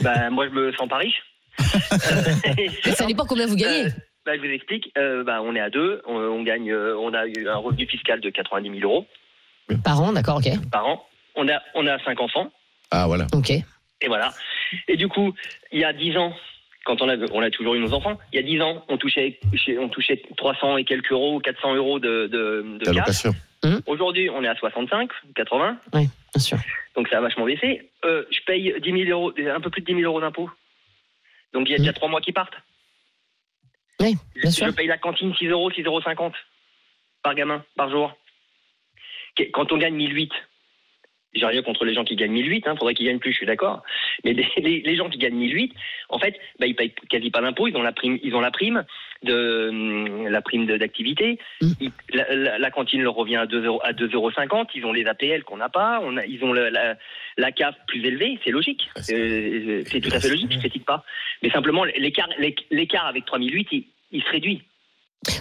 Ben 0.00 0.30
moi 0.30 0.46
je 0.48 0.52
me 0.54 0.72
sens 0.72 0.88
pas 0.88 0.96
riche. 0.96 1.22
ça 2.94 3.04
dépend 3.04 3.26
combien 3.26 3.46
vous 3.46 3.56
gagnez. 3.56 3.90
Bah, 4.24 4.32
je 4.36 4.40
vous 4.40 4.52
explique. 4.52 4.90
Bah, 4.94 5.40
on 5.42 5.54
est 5.54 5.60
à 5.60 5.70
deux. 5.70 6.02
On, 6.06 6.42
gagne. 6.42 6.74
on 6.74 7.12
a 7.14 7.26
eu 7.26 7.48
un 7.48 7.56
revenu 7.56 7.86
fiscal 7.86 8.20
de 8.20 8.30
90 8.30 8.80
000 8.80 8.90
euros. 8.90 9.06
Par 9.84 10.00
an, 10.00 10.12
d'accord, 10.12 10.38
ok. 10.38 10.50
Par 10.70 10.86
an. 10.86 11.02
On 11.34 11.48
a, 11.48 11.60
on 11.74 11.86
a 11.86 11.98
cinq 12.04 12.20
enfants. 12.20 12.50
Ah, 12.90 13.06
voilà. 13.06 13.26
Ok. 13.32 13.50
Et 13.50 14.08
voilà. 14.08 14.32
Et 14.88 14.96
du 14.96 15.08
coup, 15.08 15.34
il 15.72 15.80
y 15.80 15.84
a 15.84 15.92
10 15.92 16.16
ans, 16.16 16.34
quand 16.84 17.02
on 17.02 17.08
a, 17.08 17.16
on 17.32 17.42
a 17.42 17.50
toujours 17.50 17.74
eu 17.74 17.80
nos 17.80 17.92
enfants, 17.94 18.18
il 18.32 18.36
y 18.36 18.38
a 18.38 18.46
10 18.46 18.62
ans, 18.62 18.84
on 18.88 18.96
touchait, 18.98 19.38
on 19.78 19.88
touchait 19.88 20.22
300 20.36 20.78
et 20.78 20.84
quelques 20.84 21.12
euros, 21.12 21.40
400 21.40 21.74
euros 21.74 21.98
de, 21.98 22.26
de, 22.26 22.78
de 22.78 22.92
cash. 22.92 23.26
Mmh. 23.64 23.78
Aujourd'hui, 23.86 24.30
on 24.30 24.44
est 24.44 24.48
à 24.48 24.54
65, 24.54 25.10
80. 25.34 25.78
Oui, 25.94 26.08
bien 26.34 26.40
sûr. 26.40 26.58
Donc 26.94 27.08
ça 27.08 27.18
a 27.18 27.20
vachement 27.20 27.44
baissé. 27.44 27.90
Euh, 28.04 28.24
je 28.30 28.38
paye 28.46 28.74
10 28.80 29.04
000 29.04 29.10
euros, 29.10 29.32
un 29.36 29.60
peu 29.60 29.70
plus 29.70 29.82
de 29.82 29.86
10 29.86 30.00
000 30.00 30.04
euros 30.04 30.20
d'impôts. 30.20 30.50
Donc 31.52 31.68
il 31.68 31.72
y 31.72 31.74
a 31.74 31.78
déjà 31.78 31.92
3 31.92 32.08
mois 32.08 32.20
qui 32.20 32.32
partent. 32.32 32.56
Oui, 34.00 34.14
bien 34.34 34.50
je, 34.50 34.70
paye 34.72 34.86
la 34.86 34.98
cantine 34.98 35.34
6 35.34 35.46
euros, 35.48 35.70
6,50 35.70 35.86
euros 35.86 36.32
par 37.22 37.34
gamin, 37.34 37.64
par 37.76 37.90
jour. 37.90 38.14
Quand 39.52 39.72
on 39.72 39.78
gagne 39.78 39.94
1008, 39.94 40.32
j'ai 41.34 41.46
rien 41.46 41.62
contre 41.62 41.84
les 41.84 41.94
gens 41.94 42.04
qui 42.04 42.16
gagnent 42.16 42.32
1008, 42.32 42.56
il 42.56 42.68
hein, 42.68 42.76
faudrait 42.76 42.94
qu'ils 42.94 43.06
gagnent 43.06 43.18
plus, 43.18 43.32
je 43.32 43.38
suis 43.38 43.46
d'accord. 43.46 43.82
Mais 44.24 44.32
les, 44.32 44.96
gens 44.96 45.08
qui 45.08 45.18
gagnent 45.18 45.36
1008, 45.36 45.74
en 46.08 46.18
fait, 46.18 46.34
bah, 46.58 46.66
ils 46.66 46.74
payent 46.74 46.94
quasi 47.10 47.30
pas 47.30 47.40
d'impôts, 47.40 47.68
ils 47.68 47.76
ont 47.76 47.82
la 47.82 47.92
prime, 47.92 48.18
ils 48.22 48.34
ont 48.34 48.40
la 48.40 48.50
prime 48.50 48.84
de 49.22 49.68
hum, 49.68 50.28
la 50.28 50.40
prime 50.40 50.66
d'activité. 50.66 51.38
Mm. 51.60 51.88
La, 52.12 52.70
cantine 52.70 53.02
leur 53.02 53.14
revient 53.14 53.36
à 53.36 53.46
2 53.46 53.64
euros, 53.64 53.80
à 53.82 53.92
2,50 53.92 54.14
euros. 54.14 54.66
Ils 54.74 54.84
ont 54.84 54.92
les 54.92 55.06
APL 55.06 55.44
qu'on 55.44 55.56
n'a 55.56 55.68
pas. 55.68 56.00
On 56.02 56.16
a, 56.16 56.24
ils 56.26 56.42
ont 56.44 56.52
la, 56.52 56.96
la, 57.36 57.52
CAF 57.52 57.74
plus 57.86 58.04
élevée. 58.04 58.38
C'est 58.44 58.50
logique. 58.50 58.88
Ah, 58.96 59.00
euh, 59.10 59.82
c'est 59.86 60.00
tout 60.00 60.10
à 60.12 60.20
fait 60.20 60.28
logique. 60.28 60.52
Je 60.52 60.58
critique 60.58 60.84
pas. 60.84 61.04
Mais 61.42 61.50
simplement 61.50 61.84
l'écart 61.84 62.28
avec 63.06 63.24
3008, 63.26 63.68
il, 63.72 63.84
il 64.12 64.22
se 64.22 64.30
réduit. 64.30 64.62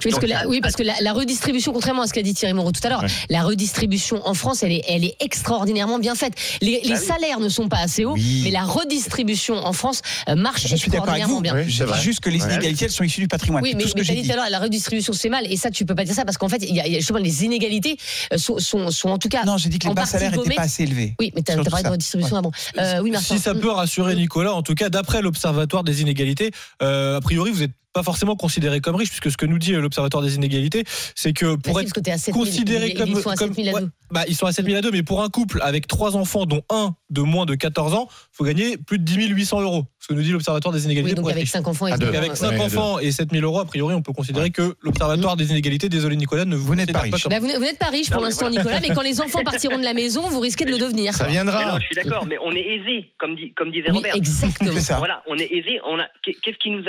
Oui, 0.05 0.11
parce 0.11 0.19
que, 0.19 0.25
la, 0.25 0.47
oui, 0.47 0.61
parce 0.61 0.75
que 0.75 0.83
la, 0.83 1.13
redistribution, 1.13 1.71
contrairement 1.73 2.03
à 2.03 2.07
ce 2.07 2.13
qu'a 2.13 2.21
dit 2.21 2.33
Thierry 2.33 2.53
Moreau 2.53 2.71
tout 2.71 2.81
à 2.83 2.89
l'heure, 2.89 3.05
la 3.29 3.43
redistribution 3.43 4.27
en 4.27 4.33
France, 4.33 4.63
elle 4.63 4.71
est, 4.71 4.83
elle 4.87 5.03
est 5.03 5.15
extraordinairement 5.19 5.99
bien 5.99 6.15
faite. 6.15 6.33
Les, 6.61 6.81
les 6.83 6.89
bah 6.89 6.95
salaires 6.97 7.39
ne 7.39 7.49
sont 7.49 7.69
pas 7.69 7.79
assez 7.79 8.05
hauts, 8.05 8.15
mais 8.43 8.51
la 8.51 8.63
redistribution 8.63 9.55
en 9.55 9.73
France 9.73 10.01
euh, 10.29 10.35
marche 10.35 10.67
Je 10.67 10.75
suis 10.75 10.87
extraordinairement 10.87 11.41
bien. 11.41 11.55
Oui, 11.55 11.71
c'est 11.71 12.01
juste 12.01 12.19
que 12.19 12.29
les 12.29 12.43
inégalités, 12.43 12.85
elles 12.85 12.91
sont 12.91 13.03
issues 13.03 13.21
du 13.21 13.27
patrimoine. 13.27 13.63
Oui, 13.63 13.73
mais, 13.75 13.83
tout 13.83 13.89
ce 13.89 13.93
que 13.93 14.01
dit 14.01 14.23
tout 14.25 14.31
à 14.31 14.35
l'heure, 14.35 14.49
la 14.49 14.59
redistribution, 14.59 15.13
c'est 15.13 15.29
mal. 15.29 15.51
Et 15.51 15.57
ça, 15.57 15.71
tu 15.71 15.85
peux 15.85 15.95
pas 15.95 16.03
dire 16.03 16.15
ça 16.15 16.25
parce 16.25 16.37
qu'en 16.37 16.49
fait, 16.49 16.63
il 16.63 16.75
y, 16.75 16.79
a, 16.79 16.85
justement 16.85 17.19
les 17.19 17.43
inégalités 17.43 17.97
euh, 18.33 18.37
sont, 18.37 18.59
sont, 18.59 18.91
sont, 18.91 19.09
en 19.09 19.17
tout 19.17 19.29
cas. 19.29 19.43
Non, 19.45 19.57
j'ai 19.57 19.69
dit 19.69 19.79
que 19.79 19.87
les 19.87 19.93
bas 19.93 20.05
salaires 20.05 20.31
n'étaient 20.31 20.55
pas 20.55 20.63
assez 20.63 20.83
élevés. 20.83 21.15
Oui, 21.19 21.31
mais 21.35 21.41
tu 21.41 21.51
as, 21.51 21.63
parlé 21.63 21.83
de 21.83 21.89
redistribution 21.89 22.37
avant. 22.37 22.51
Euh, 22.77 22.99
oui, 23.01 23.13
Si 23.21 23.39
ça 23.39 23.53
peut 23.53 23.71
rassurer 23.71 24.15
Nicolas, 24.15 24.53
en 24.53 24.61
tout 24.61 24.75
cas, 24.75 24.89
d'après 24.89 25.21
l'Observatoire 25.21 25.83
des 25.83 26.01
inégalités, 26.01 26.51
a 26.79 27.19
priori, 27.21 27.51
vous 27.51 27.63
êtes 27.63 27.71
pas 27.95 28.03
forcément 28.03 28.35
considérés 28.35 28.81
comme 28.81 28.97
riches, 28.97 29.09
puisque 29.09 29.31
ce 29.31 29.37
que 29.37 29.45
nous 29.45 29.57
dit 29.57 29.73
euh, 29.73 29.79
l'Observatoire 29.79 30.21
des 30.21 30.35
inégalités, 30.35 30.83
c'est 31.15 31.31
que 31.31 31.55
pour 31.55 31.79
être 31.79 31.93
considéré 32.33 32.93
comme, 32.93 33.07
ils 33.07 33.21
sont 33.21 33.29
à 33.29 33.37
7 33.37 33.53
000 33.55 33.75
à 33.75 33.79
2. 33.79 33.89
bah, 34.11 34.23
ils 34.27 34.35
sont 34.35 34.45
à 34.45 34.51
7 34.51 34.65
000 34.65 34.77
à 34.77 34.81
2, 34.81 34.91
mais 34.91 35.01
pour 35.01 35.23
un 35.23 35.29
couple 35.29 35.61
avec 35.61 35.87
trois 35.87 36.17
enfants, 36.17 36.45
dont 36.45 36.61
un 36.69 36.93
de 37.09 37.21
moins 37.21 37.45
de 37.45 37.55
14 37.55 37.93
ans, 37.93 38.09
il 38.11 38.35
faut 38.35 38.43
gagner 38.43 38.77
plus 38.77 38.99
de 38.99 39.05
10 39.05 39.29
800 39.29 39.61
euros. 39.61 39.85
Ce 40.05 40.09
que 40.09 40.13
nous 40.13 40.21
dit 40.21 40.33
l'Observatoire 40.33 40.71
des 40.71 40.85
inégalités. 40.85 41.15
donc 41.15 41.31
avec 41.31 41.47
5 41.47 41.67
enfants 41.67 41.87
et, 41.87 41.93
avec 41.93 42.37
5 42.37 42.59
enfants 42.59 42.99
et 42.99 43.11
7 43.11 43.31
000 43.31 43.43
euros, 43.43 43.59
a 43.59 43.65
priori, 43.65 43.95
on 43.95 44.03
peut 44.03 44.13
considérer 44.13 44.51
que 44.51 44.75
l'Observatoire 44.83 45.35
des 45.35 45.49
inégalités, 45.49 45.89
désolé 45.89 46.15
Nicolas, 46.15 46.45
ne 46.45 46.55
vous, 46.55 46.75
n'êtes 46.75 46.93
pas 46.93 46.99
riche. 46.99 47.27
Bah, 47.27 47.39
vous 47.39 47.47
n'êtes 47.47 47.79
pas 47.79 47.87
riche 47.87 48.11
pour 48.11 48.21
l'instant, 48.21 48.51
Nicolas, 48.51 48.81
mais 48.81 48.89
quand 48.89 49.01
les 49.01 49.19
enfants 49.19 49.41
partiront 49.43 49.79
de 49.79 49.83
la 49.83 49.95
maison, 49.95 50.21
vous 50.29 50.39
risquez 50.41 50.63
de 50.63 50.69
le 50.69 50.77
devenir. 50.77 51.15
Ça 51.15 51.25
viendra. 51.25 51.79
je 51.79 51.85
suis 51.87 51.95
d'accord, 51.95 52.27
mais 52.27 52.37
on 52.43 52.51
est 52.51 52.67
aisé, 52.67 53.09
comme, 53.17 53.35
dit, 53.35 53.51
comme 53.53 53.71
disait 53.71 53.89
Robert. 53.89 54.15
Exactement. 54.15 54.99
Voilà, 54.99 55.23
on 55.25 55.39
est 55.39 55.51
aisé. 55.51 55.79
On 55.83 55.97
a, 55.97 56.05
qu'est-ce 56.21 56.57
qui 56.59 56.69
nous, 56.69 56.83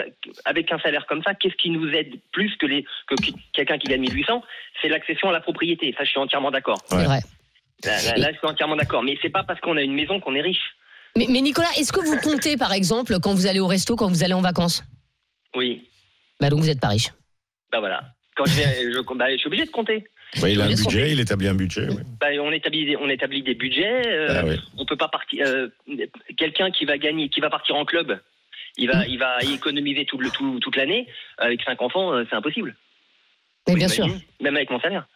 avec 0.45 0.71
un 0.71 0.79
salaire 0.81 1.07
comme 1.09 1.23
ça, 1.23 1.33
qu'est-ce 1.33 1.57
qui 1.57 1.71
nous 1.71 1.89
aide 1.93 2.17
plus 2.33 2.55
que, 2.59 2.67
les, 2.67 2.85
que 3.07 3.15
quelqu'un 3.55 3.79
qui 3.79 3.89
gagne 3.89 4.03
1800 4.03 4.43
C'est 4.83 4.89
l'accession 4.89 5.31
à 5.31 5.33
la 5.33 5.41
propriété. 5.41 5.95
Ça, 5.97 6.05
je 6.05 6.11
suis 6.11 6.21
entièrement 6.21 6.51
d'accord. 6.51 6.77
C'est 6.85 7.03
vrai. 7.03 7.21
Là, 7.83 8.31
je 8.31 8.37
suis 8.37 8.47
entièrement 8.47 8.77
d'accord. 8.77 9.03
Mais 9.03 9.17
c'est 9.23 9.31
pas 9.31 9.43
parce 9.43 9.59
qu'on 9.61 9.79
a 9.79 9.83
une 9.83 9.95
maison 9.95 10.21
qu'on 10.21 10.35
est 10.35 10.43
riche. 10.43 10.76
Mais, 11.17 11.41
Nicolas, 11.41 11.69
est-ce 11.79 11.93
que 11.93 12.01
vous 12.01 12.19
comptez, 12.19 12.57
par 12.57 12.73
exemple, 12.73 13.19
quand 13.21 13.35
vous 13.35 13.47
allez 13.47 13.61
au 13.61 13.67
resto, 13.67 13.97
quand 13.97 14.09
vous 14.09 14.23
allez 14.23 14.35
en 14.35 14.43
vacances? 14.43 14.85
Oui. 15.55 15.89
Bah 16.41 16.51
donc 16.51 16.61
vous 16.61 16.67
n'êtes 16.67 16.81
pas 16.81 16.89
riche. 16.89 17.13
Bah 17.73 17.81
voilà. 17.81 18.13
Quand 18.37 18.45
je, 18.45 18.55
vais, 18.55 18.93
je, 18.93 19.15
bah, 19.15 19.31
je 19.31 19.39
suis 19.39 19.47
obligé 19.47 19.65
de 19.65 19.71
compter. 19.71 20.05
Bah, 20.41 20.51
il 20.51 20.61
a 20.61 20.65
un 20.65 20.75
budget, 20.75 21.13
il 21.13 21.21
établit 21.21 21.49
un 21.49 21.55
budget. 21.55 21.87
Bah, 22.21 22.27
on, 22.41 22.53
établit, 22.53 22.97
on 23.01 23.09
établit 23.09 23.43
des 23.43 23.55
budgets. 23.55 24.07
Euh, 24.07 24.43
ah 24.43 24.63
on 24.77 24.85
peut 24.85 24.97
pas 24.97 25.09
partir. 25.09 25.47
Euh, 25.47 25.69
quelqu'un 26.37 26.71
qui 26.71 26.85
va 26.85 26.99
gagner, 26.99 27.31
qui 27.31 27.41
va 27.41 27.49
partir 27.49 27.77
en 27.77 27.87
club, 27.87 28.21
il 28.77 28.91
va, 28.91 29.07
il 29.07 29.19
va 29.19 29.39
économiser 29.43 30.05
tout 30.05 30.19
le, 30.19 30.29
tout, 30.31 30.61
toute 30.61 30.77
l'année. 30.77 31.09
Avec 31.39 31.63
cinq 31.63 31.81
enfants, 31.81 32.13
euh, 32.13 32.25
c'est 32.29 32.37
impossible. 32.37 32.77
Mais 33.69 33.75
bien 33.75 33.89
sûr. 33.89 34.07
Même 34.43 34.57
avec 34.57 34.71
mon 34.71 34.81
salaire. 34.81 35.07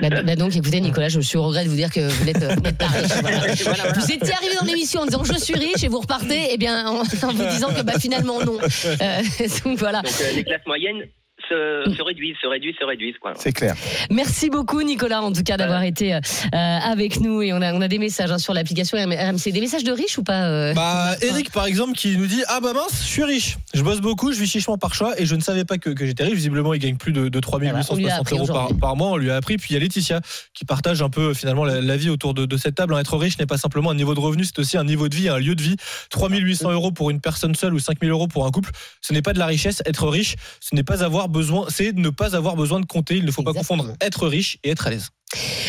Bah, 0.00 0.08
bah, 0.22 0.36
donc, 0.36 0.56
écoutez, 0.56 0.80
Nicolas, 0.80 1.08
je 1.08 1.20
suis 1.20 1.36
au 1.36 1.42
regret 1.42 1.64
de 1.64 1.68
vous 1.68 1.76
dire 1.76 1.90
que 1.90 2.00
vous 2.00 2.24
n'êtes 2.24 2.42
euh, 2.42 2.56
pas 2.72 2.86
riche. 2.86 3.62
Vous 3.96 4.12
étiez 4.12 4.32
arrivé 4.32 4.54
dans 4.58 4.66
l'émission 4.66 5.02
en 5.02 5.06
disant 5.06 5.24
je 5.24 5.38
suis 5.38 5.54
riche 5.54 5.84
et 5.84 5.88
vous 5.88 6.00
repartez, 6.00 6.48
eh 6.50 6.56
bien, 6.56 6.86
en, 6.86 7.02
vous 7.02 7.46
disant 7.50 7.68
que 7.72 7.82
bah, 7.82 7.98
finalement 8.00 8.40
non. 8.40 8.58
Euh, 8.58 9.22
donc 9.64 9.78
voilà. 9.78 10.00
Donc, 10.02 10.12
les 10.34 10.44
classes 10.44 10.66
moyennes 10.66 11.04
se, 11.48 12.02
réduisent, 12.02 12.36
se 12.40 12.46
réduisent, 12.46 12.76
se 12.78 12.84
réduisent. 12.84 13.14
C'est 13.36 13.52
clair. 13.52 13.74
Merci 14.10 14.50
beaucoup 14.50 14.82
Nicolas, 14.82 15.22
en 15.22 15.32
tout 15.32 15.42
cas 15.42 15.56
d'avoir 15.56 15.82
été 15.82 16.14
euh, 16.14 16.18
avec 16.52 17.20
nous 17.20 17.42
et 17.42 17.52
on 17.52 17.62
a, 17.62 17.72
on 17.74 17.80
a 17.80 17.88
des 17.88 17.98
messages 17.98 18.30
hein, 18.30 18.38
sur 18.38 18.54
l'application 18.54 18.98
RMC. 18.98 19.52
Des 19.52 19.60
messages 19.60 19.84
de 19.84 19.92
riches 19.92 20.18
ou 20.18 20.22
pas 20.22 20.48
euh, 20.48 20.74
Bah 20.74 21.14
Eric 21.22 21.50
par 21.50 21.66
exemple 21.66 21.94
qui 21.94 22.16
nous 22.16 22.26
dit 22.26 22.42
ah 22.48 22.60
bah 22.60 22.72
mince, 22.72 23.02
je 23.02 23.08
suis 23.08 23.24
riche, 23.24 23.56
je 23.74 23.82
bosse 23.82 24.00
beaucoup, 24.00 24.32
je 24.32 24.40
vis 24.40 24.50
chichement 24.50 24.78
par 24.78 24.94
choix 24.94 25.20
et 25.20 25.26
je 25.26 25.34
ne 25.34 25.40
savais 25.40 25.64
pas 25.64 25.78
que, 25.78 25.90
que 25.90 26.06
j'étais 26.06 26.24
riche. 26.24 26.34
Visiblement 26.34 26.74
il 26.74 26.80
gagne 26.80 26.96
plus 26.96 27.12
de, 27.12 27.28
de 27.28 27.40
3860 27.40 28.32
euros 28.32 28.46
par, 28.46 28.68
par, 28.78 28.96
mois. 28.96 29.10
On 29.10 29.16
lui 29.16 29.30
a 29.30 29.36
appris. 29.36 29.56
Puis 29.56 29.68
il 29.70 29.74
y 29.74 29.76
a 29.76 29.80
Laetitia 29.80 30.20
qui 30.54 30.64
partage 30.64 31.02
un 31.02 31.10
peu 31.10 31.34
finalement 31.34 31.64
la, 31.64 31.96
vie 31.96 32.10
autour 32.10 32.34
de, 32.34 32.46
de, 32.46 32.56
cette 32.56 32.74
table. 32.74 32.96
Être 32.98 33.16
riche 33.16 33.38
n'est 33.38 33.46
pas 33.46 33.58
simplement 33.58 33.90
un 33.90 33.94
niveau 33.94 34.14
de 34.14 34.20
revenu, 34.20 34.44
c'est 34.44 34.58
aussi 34.58 34.76
un 34.76 34.84
niveau 34.84 35.08
de 35.08 35.14
vie, 35.14 35.28
un 35.28 35.38
lieu 35.38 35.54
de 35.54 35.62
vie. 35.62 35.76
3800 36.10 36.72
euros 36.72 36.92
pour 36.92 37.10
une 37.10 37.20
personne 37.20 37.54
seule 37.54 37.74
ou 37.74 37.78
5000 37.78 38.10
euros 38.10 38.28
pour 38.28 38.46
un 38.46 38.50
couple, 38.50 38.70
ce 39.00 39.12
n'est 39.12 39.22
pas 39.22 39.32
de 39.32 39.38
la 39.38 39.46
richesse. 39.46 39.82
Être 39.86 40.08
riche, 40.08 40.36
ce 40.60 40.74
n'est 40.74 40.84
pas 40.84 41.04
avoir 41.04 41.28
besoin 41.28 41.41
c'est 41.68 41.92
de 41.92 42.00
ne 42.00 42.10
pas 42.10 42.36
avoir 42.36 42.56
besoin 42.56 42.80
de 42.80 42.86
compter. 42.86 43.16
Il 43.16 43.24
ne 43.24 43.30
faut 43.30 43.42
pas 43.42 43.52
confondre 43.52 43.92
être 44.00 44.26
riche 44.26 44.58
et 44.64 44.70
être 44.70 44.86
à 44.86 44.90
l'aise. 44.90 45.10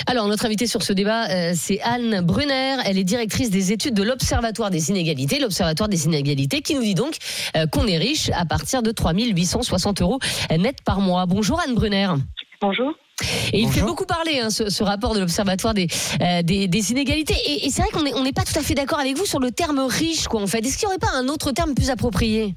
Alors, 0.07 0.27
notre 0.27 0.45
invité 0.45 0.67
sur 0.67 0.83
ce 0.83 0.91
débat, 0.91 1.29
euh, 1.29 1.53
c'est 1.55 1.79
Anne 1.81 2.21
Brunner. 2.21 2.77
Elle 2.85 2.97
est 2.97 3.03
directrice 3.03 3.49
des 3.49 3.71
études 3.71 3.93
de 3.93 4.03
l'Observatoire 4.03 4.69
des 4.69 4.89
inégalités. 4.89 5.39
L'Observatoire 5.39 5.87
des 5.87 6.05
inégalités 6.05 6.61
qui 6.61 6.75
nous 6.75 6.81
dit 6.81 6.95
donc 6.95 7.15
euh, 7.55 7.65
qu'on 7.67 7.87
est 7.87 7.97
riche 7.97 8.29
à 8.33 8.45
partir 8.45 8.83
de 8.83 8.91
3860 8.91 10.01
euros 10.01 10.19
net 10.51 10.77
par 10.85 10.99
mois. 10.99 11.25
Bonjour 11.25 11.61
Anne 11.61 11.75
Brunner. 11.75 12.09
Bonjour. 12.61 12.93
Et 13.53 13.61
il 13.61 13.69
fait 13.69 13.81
beaucoup 13.81 14.05
parler, 14.05 14.39
hein, 14.39 14.49
ce, 14.49 14.83
rapport 14.83 15.13
de 15.13 15.19
l'Observatoire 15.19 15.73
des, 15.73 15.87
euh, 16.21 16.41
des, 16.41 16.91
inégalités. 16.91 17.35
Et, 17.45 17.69
c'est 17.69 17.81
vrai 17.81 17.91
qu'on 17.91 18.03
n'est 18.03 18.13
on 18.13 18.23
n'est 18.23 18.33
pas 18.33 18.43
tout 18.43 18.57
à 18.57 18.61
fait 18.61 18.73
d'accord 18.73 18.99
avec 18.99 19.17
vous 19.17 19.25
sur 19.25 19.39
le 19.39 19.51
terme 19.51 19.79
riche, 19.79 20.27
quoi, 20.27 20.41
en 20.41 20.47
fait. 20.47 20.65
Est-ce 20.65 20.77
qu'il 20.77 20.87
n'y 20.87 20.95
aurait 20.95 20.99
pas 20.99 21.15
un 21.15 21.27
autre 21.27 21.51
terme 21.51 21.75
plus 21.75 21.89
approprié? 21.89 22.55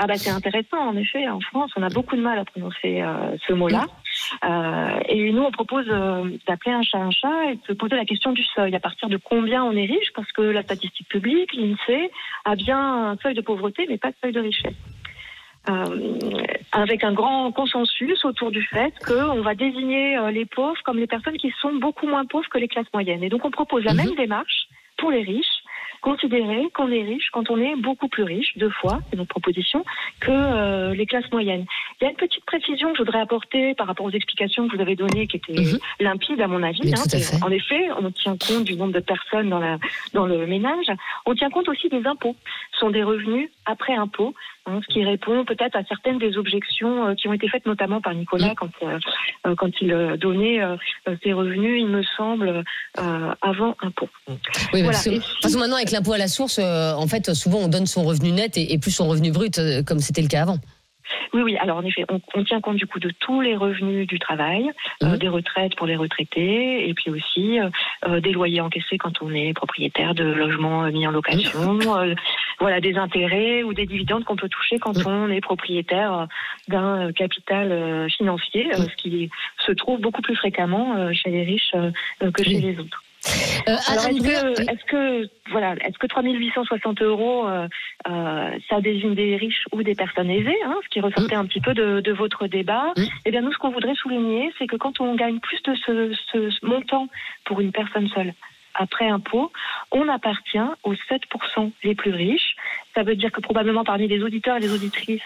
Ah 0.00 0.06
bah 0.06 0.16
c'est 0.16 0.30
intéressant 0.30 0.78
en 0.78 0.96
effet. 0.96 1.28
En 1.28 1.40
France, 1.40 1.72
on 1.76 1.82
a 1.82 1.88
beaucoup 1.88 2.14
de 2.14 2.20
mal 2.20 2.38
à 2.38 2.44
prononcer 2.44 3.02
euh, 3.02 3.36
ce 3.48 3.52
mot-là. 3.52 3.84
Euh, 4.44 5.00
et 5.08 5.32
nous, 5.32 5.42
on 5.42 5.50
propose 5.50 5.86
euh, 5.88 6.30
d'appeler 6.46 6.70
un 6.70 6.82
chat 6.82 6.98
un 6.98 7.10
chat 7.10 7.50
et 7.50 7.56
de 7.56 7.60
se 7.66 7.72
poser 7.72 7.96
la 7.96 8.04
question 8.04 8.30
du 8.30 8.44
seuil. 8.54 8.76
À 8.76 8.80
partir 8.80 9.08
de 9.08 9.16
combien 9.16 9.64
on 9.64 9.72
est 9.72 9.86
riche 9.86 10.12
Parce 10.14 10.30
que 10.30 10.42
la 10.42 10.62
statistique 10.62 11.08
publique, 11.08 11.52
l'INSEE, 11.52 12.12
a 12.44 12.54
bien 12.54 12.78
un 12.78 13.16
seuil 13.16 13.34
de 13.34 13.40
pauvreté, 13.40 13.86
mais 13.88 13.98
pas 13.98 14.10
de 14.10 14.16
seuil 14.22 14.32
de 14.32 14.40
richesse. 14.40 14.76
avec 16.70 17.02
un 17.02 17.12
grand 17.12 17.50
consensus 17.50 18.24
autour 18.24 18.52
du 18.52 18.62
fait 18.62 18.94
qu'on 19.04 19.42
va 19.42 19.54
désigner 19.56 20.16
les 20.30 20.46
pauvres 20.46 20.80
comme 20.84 20.98
les 20.98 21.08
personnes 21.08 21.36
qui 21.36 21.52
sont 21.60 21.74
beaucoup 21.74 22.06
moins 22.06 22.24
pauvres 22.24 22.48
que 22.48 22.58
les 22.58 22.68
classes 22.68 22.92
moyennes. 22.94 23.24
Et 23.24 23.28
donc 23.28 23.44
on 23.44 23.50
propose 23.50 23.82
la 23.84 23.94
mhm. 23.94 24.04
même 24.04 24.14
démarche 24.14 24.68
pour 24.96 25.10
les 25.10 25.22
riches 25.22 25.57
considérer 26.00 26.68
qu'on 26.74 26.90
est 26.90 27.02
riche 27.02 27.28
quand 27.32 27.50
on 27.50 27.58
est 27.58 27.76
beaucoup 27.76 28.08
plus 28.08 28.22
riche, 28.22 28.56
deux 28.56 28.70
fois, 28.70 29.00
c'est 29.10 29.16
notre 29.16 29.28
proposition, 29.28 29.84
que 30.20 30.30
euh, 30.30 30.94
les 30.94 31.06
classes 31.06 31.30
moyennes. 31.32 31.64
Il 32.00 32.04
y 32.04 32.06
a 32.06 32.10
une 32.10 32.16
petite 32.16 32.44
précision 32.44 32.92
que 32.92 32.98
je 32.98 33.02
voudrais 33.02 33.20
apporter 33.20 33.74
par 33.74 33.86
rapport 33.86 34.06
aux 34.06 34.10
explications 34.10 34.68
que 34.68 34.76
vous 34.76 34.82
avez 34.82 34.96
données, 34.96 35.26
qui 35.26 35.36
étaient 35.36 35.52
mhm. 35.52 35.78
limpides 36.00 36.40
à 36.40 36.46
mon 36.46 36.62
avis. 36.62 36.92
Hein, 36.94 37.02
en 37.42 37.50
effet, 37.50 37.88
on 38.00 38.10
tient 38.10 38.36
compte 38.36 38.64
du 38.64 38.76
nombre 38.76 38.92
de 38.92 39.00
personnes 39.00 39.48
dans, 39.48 39.58
la, 39.58 39.78
dans 40.14 40.26
le 40.26 40.46
ménage. 40.46 40.86
On 41.26 41.34
tient 41.34 41.50
compte 41.50 41.68
aussi 41.68 41.88
des 41.88 42.06
impôts. 42.06 42.36
Ce 42.72 42.80
sont 42.80 42.90
des 42.90 43.02
revenus 43.02 43.50
après 43.66 43.94
impôts, 43.94 44.34
hein, 44.66 44.80
ce 44.82 44.92
qui 44.92 45.04
répond 45.04 45.44
peut-être 45.44 45.76
à 45.76 45.84
certaines 45.84 46.18
des 46.18 46.38
objections 46.38 47.08
euh, 47.08 47.14
qui 47.14 47.28
ont 47.28 47.32
été 47.32 47.48
faites 47.48 47.66
notamment 47.66 48.00
par 48.00 48.14
Nicolas 48.14 48.48
mhm. 48.48 48.54
quand, 48.54 48.70
euh, 48.82 49.54
quand 49.56 49.80
il 49.80 50.16
donnait 50.20 50.60
ses 51.22 51.32
revenus, 51.32 51.80
il 51.80 51.88
me 51.88 52.02
semble, 52.16 52.64
avant 52.94 53.76
impôts. 53.80 54.08
Oui, 54.72 54.82
voilà. 54.82 54.98
parce 55.42 55.54
que, 55.54 55.58
maintenant, 55.58 55.76
avec 55.76 55.87
l'impôt 55.92 56.12
à 56.12 56.18
la 56.18 56.28
source, 56.28 56.58
en 56.58 57.06
fait, 57.06 57.34
souvent 57.34 57.58
on 57.58 57.68
donne 57.68 57.86
son 57.86 58.04
revenu 58.04 58.32
net 58.32 58.56
et, 58.56 58.72
et 58.72 58.78
plus 58.78 58.90
son 58.90 59.08
revenu 59.08 59.30
brut, 59.30 59.60
comme 59.86 60.00
c'était 60.00 60.22
le 60.22 60.28
cas 60.28 60.42
avant. 60.42 60.58
Oui, 61.32 61.42
oui. 61.42 61.56
Alors 61.58 61.78
en 61.78 61.82
effet, 61.82 62.04
on, 62.08 62.44
tient 62.44 62.60
compte 62.60 62.76
du 62.76 62.86
coup 62.86 63.00
de 63.00 63.10
tous 63.10 63.40
les 63.40 63.56
revenus 63.56 64.06
du 64.06 64.18
travail, 64.18 64.70
euh, 65.02 65.08
mhm. 65.08 65.18
des 65.18 65.28
retraites 65.28 65.76
pour 65.76 65.86
les 65.86 65.96
retraités, 65.96 66.88
et 66.88 66.94
puis 66.94 67.10
aussi 67.10 67.60
euh, 67.60 67.68
euh, 68.06 68.20
des 68.20 68.32
loyers 68.32 68.60
encaissés 68.60 68.98
quand 68.98 69.22
on 69.22 69.32
est 69.32 69.52
propriétaire 69.52 70.14
de 70.14 70.24
logements 70.24 70.90
mis 70.90 71.06
en 71.06 71.10
location, 71.10 71.74
mhm. 71.74 72.14
voilà, 72.60 72.80
des 72.80 72.96
intérêts 72.96 73.62
ou 73.62 73.74
des 73.74 73.86
dividendes 73.86 74.24
qu'on 74.24 74.36
peut 74.36 74.48
toucher 74.48 74.78
quand 74.78 74.96
mhm. 74.96 75.06
on 75.06 75.30
est 75.30 75.40
propriétaire 75.40 76.28
d'un 76.68 77.12
capital 77.12 78.08
financier, 78.10 78.70
ce 78.74 78.96
qui 78.96 79.30
se 79.66 79.72
trouve 79.72 80.00
beaucoup 80.00 80.22
plus 80.22 80.36
fréquemment 80.36 81.12
chez 81.12 81.30
les 81.30 81.44
riches 81.44 81.74
que 82.20 82.42
chez 82.42 82.60
les 82.60 82.78
autres. 82.78 83.02
Euh, 83.68 83.76
Alors 83.88 84.06
est-ce 84.06 84.22
que, 84.22 84.60
est 84.62 84.84
que, 84.86 85.28
voilà, 85.50 85.74
est-ce 85.84 85.98
que 85.98 86.06
3860 86.06 87.02
euros, 87.02 87.46
euh, 87.46 87.68
euh, 88.08 88.50
ça 88.68 88.80
désigne 88.80 89.14
des 89.14 89.36
riches 89.36 89.64
ou 89.72 89.82
des 89.82 89.94
personnes 89.94 90.30
aisées, 90.30 90.56
hein, 90.64 90.76
ce 90.84 90.88
qui 90.88 91.00
ressortait 91.00 91.36
mm. 91.36 91.40
un 91.40 91.46
petit 91.46 91.60
peu 91.60 91.74
de, 91.74 92.00
de 92.00 92.12
votre 92.12 92.46
débat 92.46 92.92
mm. 92.96 93.02
Eh 93.26 93.30
bien, 93.30 93.42
nous, 93.42 93.52
ce 93.52 93.58
qu'on 93.58 93.70
voudrait 93.70 93.94
souligner, 93.94 94.52
c'est 94.58 94.66
que 94.66 94.76
quand 94.76 95.00
on 95.00 95.14
gagne 95.14 95.40
plus 95.40 95.62
de 95.62 95.74
ce, 95.74 96.14
ce 96.32 96.66
montant 96.66 97.08
pour 97.44 97.60
une 97.60 97.72
personne 97.72 98.08
seule, 98.08 98.34
après 98.74 99.08
impôt, 99.08 99.52
on 99.90 100.08
appartient 100.08 100.58
aux 100.84 100.94
7% 100.94 101.70
les 101.82 101.94
plus 101.94 102.12
riches. 102.12 102.56
Ça 102.94 103.02
veut 103.02 103.16
dire 103.16 103.30
que 103.32 103.40
probablement 103.40 103.84
parmi 103.84 104.08
les 104.08 104.22
auditeurs 104.22 104.56
et 104.56 104.60
les 104.60 104.72
auditrices, 104.72 105.22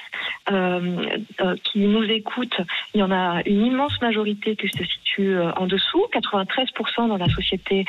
qui 1.65 1.79
nous 1.79 2.05
écoutent, 2.05 2.61
il 2.95 3.01
y 3.01 3.03
en 3.03 3.11
a 3.11 3.43
une 3.47 3.67
immense 3.67 4.01
majorité 4.03 4.57
qui 4.57 4.69
se 4.69 4.85
situe 4.85 5.39
en 5.41 5.67
dessous, 5.67 6.05
93% 6.13 7.09
dans 7.09 7.17
la 7.17 7.29
société 7.29 7.87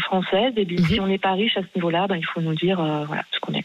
française. 0.00 0.52
Et 0.56 0.64
bien, 0.64 0.84
si 0.84 0.98
mhm. 0.98 1.04
on 1.04 1.06
n'est 1.06 1.18
pas 1.18 1.32
riche 1.32 1.56
à 1.56 1.62
ce 1.62 1.68
niveau-là, 1.76 2.06
ben, 2.08 2.16
il 2.16 2.26
faut 2.26 2.40
nous 2.40 2.54
dire 2.54 2.76
voilà 3.06 3.22
ce 3.30 3.40
qu'on 3.40 3.54
est. 3.54 3.64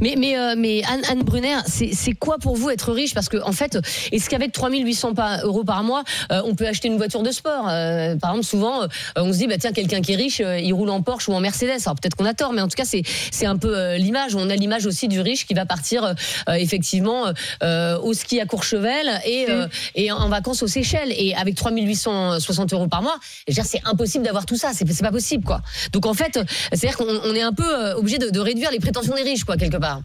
Mais, 0.00 0.14
mais, 0.16 0.38
euh, 0.38 0.54
mais 0.56 0.82
Anne, 0.88 1.02
Anne 1.08 1.22
Brunner, 1.22 1.58
c'est 1.66 2.12
quoi 2.12 2.38
pour 2.38 2.56
vous 2.56 2.70
être 2.70 2.92
riche? 2.92 3.14
Parce 3.14 3.28
qu'en 3.28 3.48
en 3.48 3.52
fait, 3.52 3.78
est-ce 4.12 4.30
qu'avec 4.30 4.52
3800 4.52 5.14
euros 5.44 5.64
par 5.64 5.82
mois, 5.82 6.04
euh, 6.32 6.42
on 6.44 6.54
peut 6.54 6.66
acheter 6.66 6.88
une 6.88 6.96
voiture 6.96 7.22
de 7.22 7.30
sport? 7.30 7.68
Euh, 7.68 8.16
Par 8.16 8.30
exemple, 8.30 8.46
souvent, 8.46 8.86
on 9.16 9.32
se 9.32 9.38
dit, 9.38 9.46
bah, 9.46 9.56
tiens, 9.58 9.72
quelqu'un 9.72 10.00
qui 10.00 10.12
est 10.12 10.16
riche, 10.16 10.40
il 10.40 10.72
roule 10.72 10.90
en 10.90 11.02
Porsche 11.02 11.28
ou 11.28 11.32
en 11.32 11.40
Mercedes. 11.40 11.80
Alors 11.84 11.96
peut-être 11.96 12.14
qu'on 12.14 12.24
a 12.24 12.34
tort, 12.34 12.52
mais 12.52 12.62
en 12.62 12.68
tout 12.68 12.76
cas, 12.76 12.84
c'est 12.84 13.46
un 13.46 13.56
peu 13.56 13.96
l'image. 13.96 14.34
On 14.34 14.48
a 14.50 14.56
l'image 14.56 14.86
aussi 14.86 15.08
du 15.08 15.20
riche 15.20 15.46
qui 15.46 15.54
va 15.54 15.66
partir 15.66 16.14
effectivement 16.48 17.32
au 17.62 18.14
ski 18.14 18.40
à 18.40 18.46
Courchevel 18.46 19.20
et, 19.24 19.46
mm. 19.46 19.68
et 19.96 20.12
en 20.12 20.28
vacances 20.28 20.62
aux 20.62 20.66
Seychelles. 20.66 21.12
Et 21.16 21.34
avec 21.34 21.54
3860 21.54 22.72
euros 22.72 22.88
par 22.88 23.02
mois, 23.02 23.18
c'est 23.48 23.82
impossible 23.84 24.24
d'avoir 24.24 24.46
tout 24.46 24.56
ça. 24.56 24.70
C'est 24.74 25.02
pas 25.02 25.12
possible, 25.12 25.44
quoi. 25.44 25.62
Donc 25.92 26.06
en 26.06 26.14
fait, 26.14 26.38
c'est-à-dire 26.72 26.96
qu'on 26.96 27.34
est 27.34 27.42
un 27.42 27.52
peu 27.52 27.92
obligé 27.96 28.18
de, 28.18 28.30
de 28.30 28.40
réduire 28.40 28.70
les 28.70 28.80
prétentions 28.80 29.14
des 29.14 29.22
riches 29.22 29.40
quoi, 29.44 29.49
quelque 29.56 29.78
part. 29.78 30.00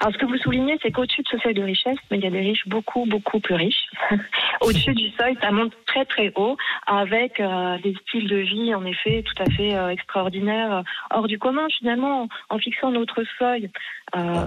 Alors, 0.00 0.12
ce 0.12 0.18
que 0.18 0.26
vous 0.26 0.36
soulignez, 0.38 0.78
c'est 0.82 0.90
qu'au-dessus 0.90 1.22
de 1.22 1.28
ce 1.28 1.38
seuil 1.38 1.54
de 1.54 1.62
richesse, 1.62 1.96
mais 2.10 2.18
il 2.18 2.24
y 2.24 2.26
a 2.26 2.30
des 2.30 2.40
riches 2.40 2.66
beaucoup, 2.66 3.06
beaucoup 3.06 3.40
plus 3.40 3.54
riches. 3.54 3.86
au-dessus 4.60 4.92
du 4.94 5.08
seuil, 5.10 5.36
ça 5.40 5.50
monte 5.50 5.72
très, 5.86 6.04
très 6.04 6.32
haut, 6.36 6.56
avec 6.86 7.40
euh, 7.40 7.78
des 7.78 7.94
styles 8.02 8.28
de 8.28 8.36
vie, 8.36 8.74
en 8.74 8.84
effet, 8.84 9.22
tout 9.22 9.42
à 9.42 9.46
fait 9.50 9.74
euh, 9.74 9.88
extraordinaires, 9.88 10.74
euh, 10.74 10.82
hors 11.10 11.28
du 11.28 11.38
commun. 11.38 11.66
Finalement, 11.78 12.28
en 12.50 12.58
fixant 12.58 12.90
notre 12.90 13.22
seuil 13.38 13.70
à, 14.12 14.46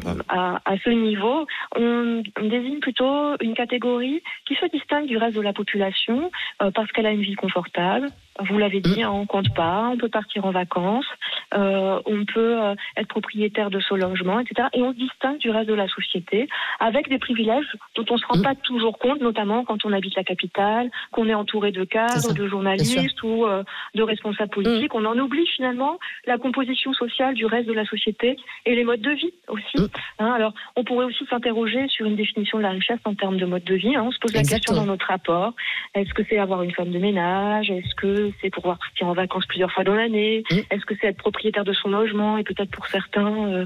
à, 0.63 0.77
ce 0.83 0.89
niveau, 0.89 1.45
on, 1.75 2.21
désigne 2.41 2.79
plutôt 2.79 3.35
une 3.41 3.53
catégorie 3.53 4.21
qui 4.45 4.55
se 4.55 4.65
distingue 4.67 5.07
du 5.07 5.17
reste 5.17 5.35
de 5.35 5.41
la 5.41 5.51
population 5.51 6.31
parce 6.73 6.89
qu'elle 6.91 7.05
a 7.05 7.11
une 7.11 7.21
vie 7.21 7.35
confortable, 7.35 8.07
vous 8.39 8.57
l'avez 8.57 8.81
dit, 8.81 9.03
hein, 9.03 9.11
on 9.11 9.25
compte 9.25 9.53
pas, 9.53 9.89
on 9.91 9.97
peut 9.97 10.09
partir 10.09 10.45
en 10.45 10.51
vacances, 10.51 11.05
euh, 11.53 11.99
on 12.05 12.25
peut 12.25 12.61
euh, 12.61 12.75
être 12.95 13.07
propriétaire 13.07 13.69
de 13.69 13.79
son 13.79 13.95
logement, 13.95 14.39
etc. 14.39 14.67
Et 14.73 14.81
on 14.81 14.91
se 14.91 14.97
distingue 14.97 15.37
du 15.37 15.49
reste 15.49 15.69
de 15.69 15.73
la 15.73 15.87
société 15.87 16.47
avec 16.79 17.09
des 17.09 17.19
privilèges 17.19 17.65
dont 17.95 18.05
on 18.09 18.17
se 18.17 18.25
rend 18.25 18.41
pas 18.41 18.55
toujours 18.55 18.97
compte, 18.99 19.21
notamment 19.21 19.63
quand 19.63 19.85
on 19.85 19.93
habite 19.93 20.15
la 20.15 20.23
capitale, 20.23 20.89
qu'on 21.11 21.27
est 21.27 21.33
entouré 21.33 21.71
de 21.71 21.83
cadres, 21.83 22.33
de 22.33 22.47
journalistes 22.47 23.21
ou 23.23 23.45
euh, 23.45 23.63
de 23.95 24.03
responsables 24.03 24.51
politiques. 24.51 24.93
On 24.93 25.05
en 25.05 25.17
oublie 25.17 25.47
finalement 25.47 25.99
la 26.25 26.37
composition 26.37 26.93
sociale 26.93 27.33
du 27.33 27.45
reste 27.45 27.67
de 27.67 27.73
la 27.73 27.85
société 27.85 28.37
et 28.65 28.75
les 28.75 28.83
modes 28.83 29.01
de 29.01 29.11
vie 29.11 29.33
aussi. 29.47 29.89
Hein, 30.19 30.31
alors, 30.31 30.53
on 30.75 30.83
pourrait 30.83 31.05
aussi 31.05 31.25
s'interroger 31.29 31.87
sur 31.87 32.05
une 32.05 32.15
définition 32.15 32.57
de 32.57 32.63
la 32.63 32.71
richesse 32.71 32.99
en 33.05 33.15
termes 33.15 33.37
de 33.37 33.45
mode 33.45 33.63
de 33.63 33.75
vie. 33.75 33.95
Hein. 33.95 34.03
On 34.05 34.11
se 34.11 34.19
pose 34.19 34.33
la 34.33 34.43
question 34.43 34.75
dans 34.75 34.85
notre 34.85 35.07
rapport. 35.07 35.53
Est-ce 35.93 36.13
que 36.13 36.23
c'est 36.29 36.37
avoir 36.37 36.63
une 36.63 36.71
femme 36.71 36.91
de 36.91 36.99
ménage? 36.99 37.69
Est-ce 37.69 37.95
que 37.95 38.26
c'est 38.41 38.49
pouvoir 38.49 38.77
partir 38.77 39.07
en 39.07 39.13
vacances 39.13 39.45
plusieurs 39.45 39.71
fois 39.71 39.83
dans 39.83 39.95
l'année 39.95 40.43
mmh. 40.49 40.55
Est-ce 40.71 40.85
que 40.85 40.93
c'est 40.99 41.07
être 41.07 41.17
propriétaire 41.17 41.63
de 41.63 41.73
son 41.73 41.89
logement 41.89 42.37
et 42.37 42.43
peut-être 42.43 42.71
pour 42.71 42.87
certains 42.87 43.27
euh, 43.27 43.65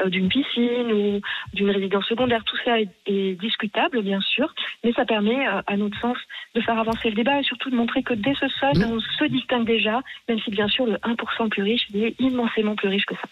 euh, 0.00 0.08
d'une 0.08 0.28
piscine 0.28 0.92
ou 0.92 1.20
d'une 1.54 1.70
résidence 1.70 2.06
secondaire 2.06 2.44
Tout 2.44 2.56
ça 2.64 2.80
est, 2.80 3.40
discutable, 3.40 4.02
bien 4.02 4.20
sûr, 4.20 4.54
mais 4.84 4.92
ça 4.92 5.04
permet, 5.04 5.46
euh, 5.46 5.62
à 5.66 5.76
notre 5.76 5.98
sens, 6.00 6.16
de 6.54 6.60
faire 6.60 6.78
avancer 6.78 7.10
le 7.10 7.16
débat 7.16 7.40
et 7.40 7.42
surtout 7.42 7.70
de 7.70 7.76
montrer 7.76 8.02
que 8.02 8.14
dès 8.14 8.34
ce 8.34 8.48
seuil, 8.48 8.76
mmh. 8.76 8.92
on 8.92 9.00
se 9.00 9.24
distingue 9.24 9.66
déjà, 9.66 10.00
même 10.28 10.38
si 10.40 10.50
bien 10.50 10.68
sûr 10.68 10.86
le 10.86 10.96
1% 10.96 11.48
plus 11.48 11.62
riche 11.62 11.86
est 11.94 12.14
immensément 12.20 12.74
plus 12.74 12.88
riche 12.88 13.06
que 13.06 13.14
ça. 13.14 13.28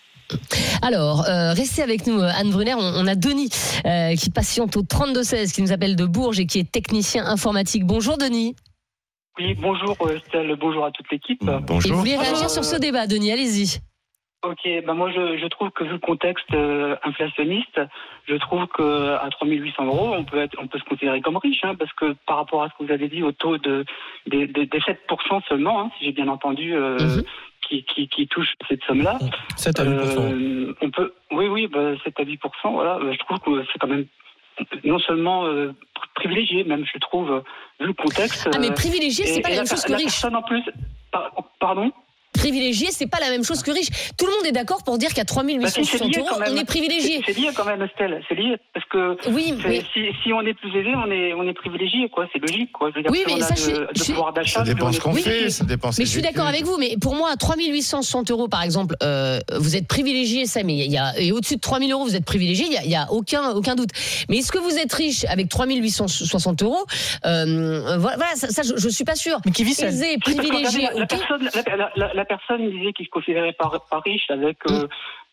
Alors, 0.83 1.25
restez 1.57 1.83
avec 1.83 2.07
nous, 2.07 2.21
Anne 2.21 2.51
Brunner. 2.51 2.75
On, 2.77 3.07
a 3.07 3.17
Denis 3.17 3.51
qui 4.17 4.31
patiente 4.31 4.77
au 4.77 4.83
3216, 4.83 5.53
qui 5.53 5.61
nous 5.63 5.73
appelle 5.73 5.97
de 5.97 6.05
Bourges 6.05 6.39
et 6.39 6.47
qui 6.47 6.61
est 6.61 6.71
technicien 6.71 7.27
informatique. 7.27 7.85
Bonjour 7.85 8.17
Denis. 8.17 8.55
Oui, 9.41 9.55
bonjour 9.55 9.97
euh, 10.03 10.17
Estelle, 10.17 10.55
bonjour 10.61 10.85
à 10.85 10.91
toute 10.91 11.11
l'équipe. 11.11 11.43
Bonjour. 11.43 11.91
Et 11.91 11.95
vous 11.95 12.01
voulez 12.01 12.17
réagir 12.17 12.51
sur 12.51 12.63
ce 12.63 12.77
débat, 12.77 13.07
Denis, 13.07 13.33
allez-y. 13.33 13.81
Ok, 14.43 14.61
ben 14.87 14.93
moi 14.93 15.11
je, 15.11 15.39
je, 15.39 15.47
trouve 15.47 15.71
que 15.71 15.85
vu 15.85 15.93
le 15.93 15.99
contexte 15.99 16.53
euh, 16.53 16.97
inflationniste, 17.05 17.81
je 18.27 18.35
trouve 18.37 18.67
que 18.67 19.15
à 19.15 19.29
3800 19.31 19.87
euros, 19.87 20.15
on 20.15 20.25
peut 20.25 20.39
être, 20.39 20.57
on 20.61 20.67
peut 20.67 20.79
se 20.79 20.85
considérer 20.85 21.23
comme 21.23 21.39
riche, 21.39 21.61
hein, 21.63 21.75
parce 21.75 21.93
que 21.95 22.15
par 22.27 22.37
rapport 22.37 22.63
à 22.63 22.69
ce 22.69 22.73
que 22.79 22.85
vous 22.85 22.93
avez 22.93 23.09
dit 23.09 23.23
au 23.23 23.33
taux 23.33 23.57
de 23.57 23.85
des, 24.27 24.47
des, 24.47 24.67
7% 24.67 24.97
seulement, 25.49 25.81
hein, 25.81 25.91
si 25.99 26.05
j'ai 26.05 26.13
bien 26.13 26.29
entendu, 26.29 26.75
euh, 26.75 26.99
mhm. 26.99 27.25
qui, 27.67 27.85
qui, 27.85 28.09
qui, 28.09 28.29
touche 28.29 28.55
cette 28.69 28.83
somme-là. 28.85 29.19
7 29.57 29.81
à 29.81 29.85
8%. 29.85 30.75
on 30.83 30.91
peut, 30.91 31.15
oui, 31.33 31.49
oui, 31.49 31.67
bah, 31.67 31.93
7 32.05 32.21
à 32.21 32.25
8%, 32.25 32.39
voilà. 32.73 32.99
Je 33.11 33.19
trouve 33.19 33.39
que 33.39 33.65
c'est 33.73 33.79
quand 33.79 33.89
même 33.89 34.07
non 34.85 34.99
seulement 34.99 35.47
privilégié, 36.21 36.65
même, 36.65 36.85
je 36.85 36.99
trouve, 36.99 37.43
vu 37.81 37.87
le 37.87 37.95
contexte. 37.95 38.49
Ah, 38.55 38.59
mais 38.59 38.71
privilégié, 38.73 39.27
c'est 39.27 39.41
pas 39.41 39.51
la, 39.51 39.57
même 39.57 39.67
chose 39.67 39.85
que 39.85 39.95
riche. 39.95 40.25
en 40.25 40.43
plus. 40.43 40.63
Pardon? 41.59 41.91
Privilégié, 42.41 42.89
c'est 42.91 43.07
pas 43.07 43.21
la 43.21 43.31
même 43.31 43.45
chose 43.45 43.63
que 43.63 43.71
riche. 43.71 43.91
Tout 44.17 44.27
le 44.27 44.33
monde 44.33 44.47
est 44.47 44.53
d'accord 44.53 44.83
pour 44.83 44.97
dire 44.99 45.13
qu'à 45.13 45.25
3860 45.25 46.01
bah, 46.01 46.19
euros, 46.19 46.43
on 46.49 46.57
est 46.57 46.65
privilégié. 46.65 47.23
C'est 47.27 47.37
lié 47.37 47.51
quand 47.55 47.65
même, 47.65 47.83
Estelle. 47.83 48.23
C'est 48.29 48.35
lié 48.35 48.57
parce 48.73 48.87
que 48.87 49.17
oui, 49.31 49.55
mais... 49.65 49.83
si, 49.93 50.33
on 50.33 50.41
est 50.43 50.55
plus 50.55 50.71
aisé, 50.79 50.93
on 50.95 51.11
est 51.11 51.35
on 51.35 51.47
est 51.47 51.53
privilégié, 51.53 52.09
quoi. 52.09 52.27
C'est 52.33 52.39
logique, 52.39 52.73
quoi. 52.73 52.91
Je 52.91 52.97
veux 52.97 53.03
dire, 53.03 53.11
oui, 53.11 53.25
mais 53.27 53.41
ça, 53.41 53.55
de, 53.55 54.05
pouvoir 54.05 54.33
d'achat. 54.33 54.61
Ça 54.61 54.65
dépend 54.65 54.93
ce 54.93 55.01
qu'on 55.01 55.15
fait. 55.15 55.51
Ça 55.51 55.65
dépend. 55.65 55.91
Mais 55.99 56.05
je 56.05 56.11
suis 56.11 56.23
d'accord 56.23 56.47
avec 56.47 56.65
vous. 56.65 56.77
Mais 56.79 56.97
pour 57.01 57.15
moi, 57.15 57.37
3860 57.37 58.31
euros, 58.31 58.49
par 58.49 58.63
exemple, 58.63 58.95
euh, 59.03 59.39
vous 59.57 59.77
êtes 59.77 59.87
privilégié, 59.87 60.47
ça. 60.47 60.63
Mais 60.63 60.75
il 60.75 60.93
y 60.93 60.99
a 60.99 61.19
et 61.19 61.33
au-dessus 61.33 61.57
de 61.57 61.61
3000 61.61 61.93
euros, 61.93 62.05
vous 62.05 62.17
êtes 62.17 62.25
privilégié. 62.25 62.67
Il 62.85 62.91
y 62.91 62.97
a, 62.97 63.07
aucun 63.11 63.51
aucun 63.51 63.75
doute. 63.75 63.91
Mais 64.29 64.39
est-ce 64.39 64.53
que 64.53 64.59
vous 64.59 64.77
êtes 64.77 64.93
riche 64.93 65.25
avec 65.27 65.49
3860 65.49 66.63
euros 66.63 66.85
euh, 67.27 67.99
Voilà, 67.99 68.35
ça, 68.35 68.63
je, 68.63 68.77
je, 68.77 68.89
suis 68.89 69.05
pas 69.05 69.17
sûr. 69.17 69.39
Mais 69.45 69.53
qui 69.53 69.65
vit 69.65 69.75
privilégié. 70.21 70.89
La, 70.95 71.07
personne, 71.07 71.49
la, 71.97 72.25
personne 72.31 72.71
disait 72.71 72.93
qu'il 72.93 73.07
se 73.07 73.11
considérait 73.11 73.53
pas, 73.53 73.69
riche 74.05 74.31
avec 74.31 74.59
euh, 74.71 74.87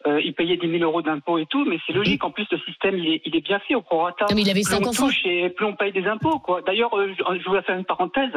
euh, 0.07 0.19
il 0.19 0.33
payait 0.33 0.57
10 0.57 0.79
000 0.79 0.83
euros 0.83 1.03
d'impôts 1.03 1.37
et 1.37 1.45
tout, 1.45 1.63
mais 1.63 1.77
c'est 1.85 1.93
logique. 1.93 2.23
En 2.23 2.31
plus, 2.31 2.47
le 2.51 2.57
système, 2.59 2.97
il 2.97 3.13
est, 3.13 3.21
il 3.23 3.35
est 3.35 3.41
bien 3.41 3.59
fait 3.59 3.75
au 3.75 3.81
prorata. 3.81 4.25
mais 4.33 4.41
il 4.41 4.49
avait 4.49 4.61
plus 4.61 4.73
on 4.73 4.91
touche 4.91 5.21
et 5.25 5.49
plus 5.49 5.65
on 5.65 5.75
paye 5.75 5.91
des 5.91 6.07
impôts. 6.07 6.39
Quoi. 6.39 6.61
D'ailleurs, 6.63 6.97
euh, 6.97 7.13
je 7.17 7.47
voulais 7.47 7.61
faire 7.61 7.77
une 7.77 7.85
parenthèse. 7.85 8.33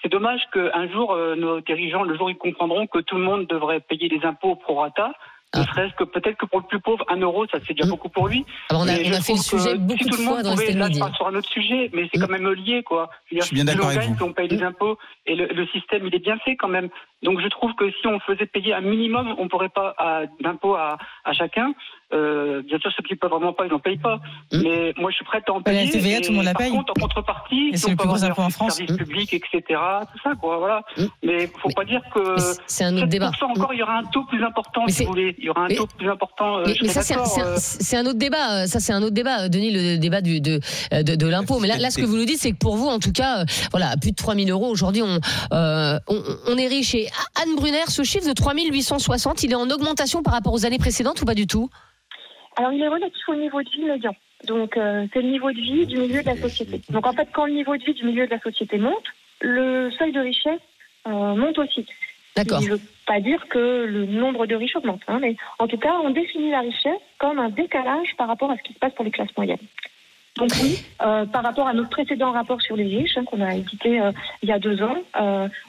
C'est 0.00 0.10
dommage 0.10 0.42
qu'un 0.52 0.88
jour, 0.92 1.16
nos 1.36 1.60
dirigeants, 1.60 2.02
le 2.02 2.16
jour, 2.16 2.30
ils 2.30 2.36
comprendront 2.36 2.86
que 2.86 2.98
tout 2.98 3.16
le 3.16 3.22
monde 3.22 3.46
devrait 3.46 3.80
payer 3.80 4.08
des 4.08 4.22
impôts 4.24 4.50
au 4.50 4.56
prorata 4.56 5.12
ne 5.54 5.62
ah. 5.62 5.66
serait-ce 5.66 5.94
que 5.94 6.04
peut-être 6.04 6.36
que 6.36 6.46
pour 6.46 6.60
le 6.60 6.66
plus 6.66 6.80
pauvre, 6.80 7.04
un 7.08 7.16
euro, 7.16 7.46
ça 7.46 7.58
c'est 7.66 7.74
déjà 7.74 7.86
mmh. 7.86 7.90
beaucoup 7.90 8.08
pour 8.08 8.28
lui. 8.28 8.44
Alors 8.70 8.82
on 8.82 8.88
a, 8.88 8.92
on 8.92 9.12
a 9.12 9.20
fait 9.20 9.32
le 9.34 9.38
sujet 9.38 9.78
beaucoup 9.78 10.04
de 10.04 10.16
fois 10.16 10.42
dans 10.42 10.54
Là, 10.54 10.88
sur 11.14 11.26
un 11.26 11.34
autre 11.34 11.48
sujet, 11.48 11.90
mais 11.92 12.08
c'est 12.12 12.18
mmh. 12.18 12.22
quand 12.22 12.32
même 12.32 12.50
lié, 12.52 12.82
quoi. 12.82 13.10
Je, 13.30 13.40
suis 13.40 13.54
bien 13.54 13.64
d'accord 13.64 13.88
avec 13.88 14.08
vous. 14.08 14.24
On 14.24 14.32
paye 14.32 14.48
des 14.48 14.58
mmh. 14.58 14.64
impôts 14.64 14.98
et 15.26 15.34
le, 15.34 15.66
système, 15.68 16.06
il 16.06 16.14
est 16.14 16.18
bien 16.18 16.38
fait 16.38 16.56
quand 16.56 16.68
même. 16.68 16.88
Donc 17.22 17.40
je 17.40 17.48
trouve 17.48 17.74
que 17.74 17.90
si 17.90 18.06
on 18.06 18.18
faisait 18.20 18.46
payer 18.46 18.74
un 18.74 18.80
minimum, 18.80 19.34
on 19.38 19.48
pourrait 19.48 19.68
pas 19.68 19.94
d'impôts 20.40 20.74
à, 20.74 20.98
à 21.24 21.32
chacun. 21.32 21.74
Euh, 22.12 22.62
bien 22.62 22.78
sûr, 22.78 22.90
ceux 22.96 23.02
qui 23.02 23.14
ne 23.14 23.18
peuvent 23.18 23.30
vraiment 23.30 23.52
pas, 23.52 23.66
ils 23.66 23.72
n'en 23.72 23.78
payent 23.78 23.98
pas. 23.98 24.16
Mmh. 24.52 24.60
Mais 24.62 24.92
moi, 24.98 25.10
je 25.10 25.16
suis 25.16 25.24
prêt 25.24 25.42
à 25.46 25.52
en 25.52 25.62
payer. 25.62 25.86
La 25.86 25.90
TVA, 25.90 26.20
tout 26.20 26.30
le 26.30 26.36
monde 26.36 26.44
la 26.44 26.54
paye. 26.54 26.70
Par 26.70 26.78
contre, 26.78 26.92
en 26.96 27.00
contrepartie, 27.00 27.70
c'est 27.74 27.90
le 27.90 27.96
plus 27.96 28.06
gros 28.06 28.24
impôt 28.24 28.42
en 28.42 28.50
France. 28.50 28.76
Services 28.76 28.94
mmh. 28.94 28.98
publics, 28.98 29.34
etc. 29.34 29.62
Tout 30.12 30.18
ça, 30.22 30.32
quoi. 30.40 30.58
Voilà. 30.58 30.82
Mmh. 30.96 31.04
Mais 31.24 31.44
il 31.44 31.50
ne 31.54 31.60
faut 31.60 31.70
pas 31.74 31.84
dire 31.84 32.02
que. 32.14 32.36
C'est 32.66 32.84
un 32.84 32.96
autre 32.96 33.06
débat. 33.06 33.30
encore, 33.42 33.72
il 33.72 33.78
y 33.78 33.82
aura 33.82 33.98
un 33.98 34.04
taux 34.04 34.24
plus 34.24 34.42
important, 34.44 34.86
si 34.88 35.04
vous 35.04 35.10
voulez. 35.10 35.34
Il 35.38 35.44
y 35.44 35.50
aura 35.50 35.64
un 35.64 35.68
taux 35.68 35.86
plus 35.86 36.08
important. 36.08 36.58
Euh, 36.58 36.64
mais, 36.82 36.88
ça, 36.88 37.00
euh. 37.00 37.56
c'est 37.56 37.96
un, 37.96 38.06
autre 38.06 38.18
débat. 38.18 38.66
Ça, 38.66 38.80
c'est 38.80 38.92
un 38.92 39.02
autre 39.02 39.14
débat, 39.14 39.48
Denis, 39.48 39.70
le 39.70 39.96
débat 39.98 40.20
du, 40.20 40.40
de, 40.40 40.60
de, 40.92 41.14
de 41.14 41.26
l'impôt. 41.26 41.58
Mais 41.58 41.68
là, 41.68 41.78
là, 41.78 41.90
ce 41.90 41.98
que 41.98 42.06
vous 42.06 42.16
nous 42.16 42.24
dites, 42.24 42.38
c'est 42.38 42.52
que 42.52 42.58
pour 42.58 42.76
vous, 42.76 42.86
en 42.86 42.98
tout 42.98 43.12
cas, 43.12 43.44
voilà, 43.70 43.96
plus 44.00 44.10
de 44.10 44.16
3000 44.16 44.50
euros 44.50 44.68
aujourd'hui, 44.68 45.02
on, 45.02 45.18
on, 45.50 46.22
on, 46.48 46.56
est 46.56 46.68
riche. 46.68 46.94
Et 46.94 47.08
Anne 47.42 47.56
Brunner, 47.56 47.86
ce 47.88 48.02
chiffre 48.02 48.28
de 48.28 48.32
3860, 48.32 49.42
il 49.42 49.52
est 49.52 49.56
en 49.56 49.70
augmentation 49.70 50.22
par 50.22 50.34
rapport 50.34 50.52
aux 50.52 50.66
années 50.66 50.78
précédentes 50.78 51.20
ou 51.22 51.24
pas 51.24 51.34
du 51.34 51.46
tout? 51.46 51.70
Alors, 52.56 52.72
il 52.72 52.82
est 52.82 52.88
relatif 52.88 53.28
au 53.28 53.34
niveau 53.34 53.62
de 53.62 53.70
vie 53.70 53.84
médian. 53.84 54.14
Donc, 54.46 54.76
euh, 54.76 55.06
c'est 55.12 55.22
le 55.22 55.30
niveau 55.30 55.50
de 55.50 55.60
vie 55.60 55.86
du 55.86 55.98
milieu 55.98 56.22
de 56.22 56.26
la 56.26 56.36
société. 56.36 56.80
Donc, 56.90 57.06
en 57.06 57.12
fait, 57.12 57.28
quand 57.32 57.46
le 57.46 57.52
niveau 57.52 57.76
de 57.76 57.82
vie 57.82 57.94
du 57.94 58.04
milieu 58.04 58.26
de 58.26 58.30
la 58.30 58.40
société 58.40 58.78
monte, 58.78 59.04
le 59.40 59.90
seuil 59.98 60.12
de 60.12 60.20
richesse 60.20 60.60
euh, 61.06 61.34
monte 61.34 61.58
aussi. 61.58 61.86
D'accord. 62.36 62.60
Je 62.60 62.70
ne 62.70 62.74
veux 62.74 62.80
pas 63.06 63.20
dire 63.20 63.46
que 63.48 63.84
le 63.84 64.06
nombre 64.06 64.46
de 64.46 64.54
riches 64.54 64.76
augmente, 64.76 65.02
hein, 65.08 65.18
mais 65.20 65.36
en 65.58 65.68
tout 65.68 65.78
cas, 65.78 65.94
on 66.02 66.10
définit 66.10 66.50
la 66.50 66.60
richesse 66.60 67.00
comme 67.18 67.38
un 67.38 67.48
décalage 67.48 68.14
par 68.16 68.28
rapport 68.28 68.50
à 68.50 68.56
ce 68.56 68.62
qui 68.62 68.72
se 68.72 68.78
passe 68.78 68.92
pour 68.94 69.04
les 69.04 69.10
classes 69.10 69.36
moyennes. 69.36 69.58
Donc 70.36 70.50
oui, 70.60 70.84
euh, 71.00 71.26
par 71.26 71.44
rapport 71.44 71.68
à 71.68 71.74
notre 71.74 71.90
précédent 71.90 72.32
rapport 72.32 72.60
sur 72.60 72.74
les 72.74 72.84
riches 72.84 73.16
hein, 73.16 73.24
qu'on 73.24 73.40
a 73.40 73.54
édité 73.54 74.00
il 74.42 74.48
y 74.48 74.52
a 74.52 74.58
deux 74.58 74.82
ans, 74.82 74.96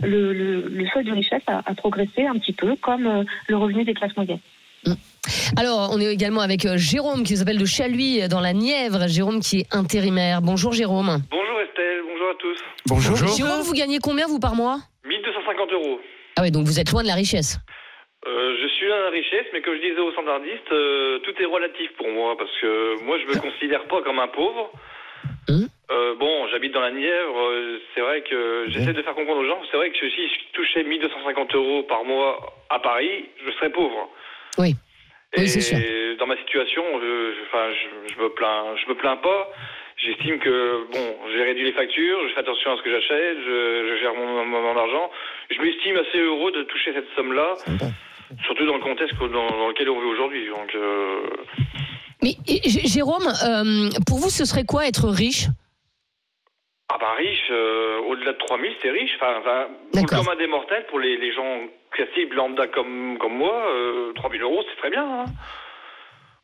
le, 0.01 0.33
le, 0.33 0.87
seuil 0.87 1.05
de 1.05 1.11
richesse 1.11 1.43
a, 1.45 1.61
a, 1.63 1.75
progressé 1.75 2.25
un 2.25 2.33
petit 2.39 2.53
peu 2.53 2.75
comme 2.77 3.25
le 3.47 3.57
revenu 3.57 3.83
des 3.83 3.93
classes 3.93 4.17
moyennes. 4.17 4.39
Mm. 4.87 4.93
Alors, 5.57 5.89
on 5.93 5.99
est 5.99 6.11
également 6.11 6.41
avec 6.41 6.65
euh, 6.65 6.77
Jérôme 6.77 7.23
qui 7.23 7.33
nous 7.33 7.41
appelle 7.41 7.57
de 7.57 7.65
Chaluy 7.65 8.21
euh, 8.21 8.27
dans 8.27 8.41
la 8.41 8.53
Nièvre. 8.53 9.07
Jérôme 9.07 9.39
qui 9.39 9.59
est 9.61 9.75
intérimaire. 9.75 10.41
Bonjour 10.41 10.73
Jérôme. 10.73 11.19
Bonjour 11.31 11.59
Estelle, 11.61 12.01
bonjour 12.07 12.29
à 12.29 12.35
tous. 12.35 12.57
Bonjour. 12.87 13.15
Jérôme, 13.35 13.61
vous 13.61 13.73
gagnez 13.73 13.99
combien 13.99 14.27
vous 14.27 14.39
par 14.39 14.55
mois? 14.55 14.79
1250 15.07 15.71
euros. 15.73 15.99
Ah 16.37 16.41
oui, 16.43 16.51
donc 16.51 16.65
vous 16.65 16.79
êtes 16.79 16.91
loin 16.91 17.01
de 17.03 17.07
la 17.07 17.15
richesse. 17.15 17.57
euh, 18.27 18.55
je 18.61 18.67
suis 18.75 18.91
à 18.91 18.99
la 19.05 19.09
richesse, 19.09 19.45
mais 19.53 19.61
comme 19.61 19.75
je 19.75 19.81
disais 19.87 19.99
aux 19.99 20.11
standardistes, 20.11 20.71
euh, 20.71 21.19
tout 21.19 21.33
est 21.41 21.45
relatif 21.45 21.91
pour 21.97 22.09
moi, 22.09 22.35
parce 22.37 22.51
que 22.61 23.03
moi, 23.03 23.17
je 23.19 23.25
me 23.33 23.39
considère 23.39 23.85
pas 23.87 24.01
comme 24.01 24.19
un 24.19 24.27
pauvre. 24.27 24.71
Euh, 25.91 26.15
bon, 26.19 26.47
j'habite 26.51 26.73
dans 26.73 26.81
la 26.81 26.91
Nièvre, 26.91 27.51
c'est 27.93 28.01
vrai 28.01 28.23
que 28.27 28.65
j'essaie 28.69 28.93
de 28.93 29.01
faire 29.03 29.13
comprendre 29.13 29.41
aux 29.41 29.45
gens, 29.47 29.61
c'est 29.69 29.77
vrai 29.77 29.91
que 29.91 29.97
si 29.97 30.27
je 30.27 30.53
touchais 30.53 30.83
1250 30.83 31.53
euros 31.53 31.83
par 31.83 32.03
mois 32.03 32.53
à 32.71 32.79
Paris, 32.79 33.25
je 33.45 33.51
serais 33.51 33.69
pauvre. 33.69 34.09
Oui. 34.57 34.73
Et 35.33 36.15
dans 36.17 36.27
ma 36.27 36.37
situation, 36.37 36.83
je, 37.01 37.33
enfin, 37.47 37.65
je, 37.73 38.21
me 38.21 38.29
plains, 38.29 38.75
je 38.81 38.89
me 38.89 38.95
plains 38.95 39.17
pas. 39.17 39.51
J'estime 39.97 40.39
que 40.39 40.85
bon, 40.91 41.15
j'ai 41.31 41.43
réduit 41.43 41.63
les 41.63 41.73
factures, 41.73 42.19
je 42.27 42.33
fais 42.33 42.41
attention 42.41 42.73
à 42.73 42.77
ce 42.77 42.81
que 42.81 42.91
j'achète, 42.91 43.37
je, 43.45 43.97
gère 44.01 44.13
mon, 44.13 44.45
mon, 44.45 44.77
argent. 44.77 45.09
Je 45.49 45.61
m'estime 45.61 45.97
assez 45.97 46.19
heureux 46.19 46.51
de 46.51 46.63
toucher 46.63 46.93
cette 46.93 47.07
somme-là. 47.15 47.55
Surtout 48.45 48.65
dans 48.65 48.75
le 48.75 48.81
contexte 48.81 49.17
dans, 49.19 49.67
lequel 49.69 49.89
on 49.89 49.99
vit 49.99 50.07
aujourd'hui. 50.07 50.49
Euh, 50.75 51.21
Mais 52.23 52.35
Jérôme, 52.45 53.27
euh, 53.27 53.89
pour 54.07 54.17
vous, 54.17 54.29
ce 54.29 54.45
serait 54.45 54.65
quoi 54.65 54.87
être 54.87 55.07
riche? 55.07 55.47
Ah 56.89 56.97
bah 56.99 57.13
riche, 57.17 57.47
euh, 57.51 57.99
au-delà 58.07 58.33
de 58.33 58.37
3000, 58.37 58.75
c'est 58.81 58.91
riche. 58.91 59.15
Enfin, 59.15 59.39
enfin 59.39 59.67
pour 59.91 60.01
le 60.01 60.07
commun 60.07 60.35
des 60.35 60.47
mortels, 60.47 60.85
pour 60.87 60.99
les, 60.99 61.17
les 61.17 61.33
gens 61.33 61.61
classiques, 61.91 62.33
lambda 62.33 62.67
comme, 62.67 63.17
comme 63.19 63.35
moi, 63.35 63.65
3000 64.15 64.41
euros, 64.41 64.63
c'est 64.69 64.77
très 64.77 64.89
bien. 64.89 65.03
Hein. 65.03 65.25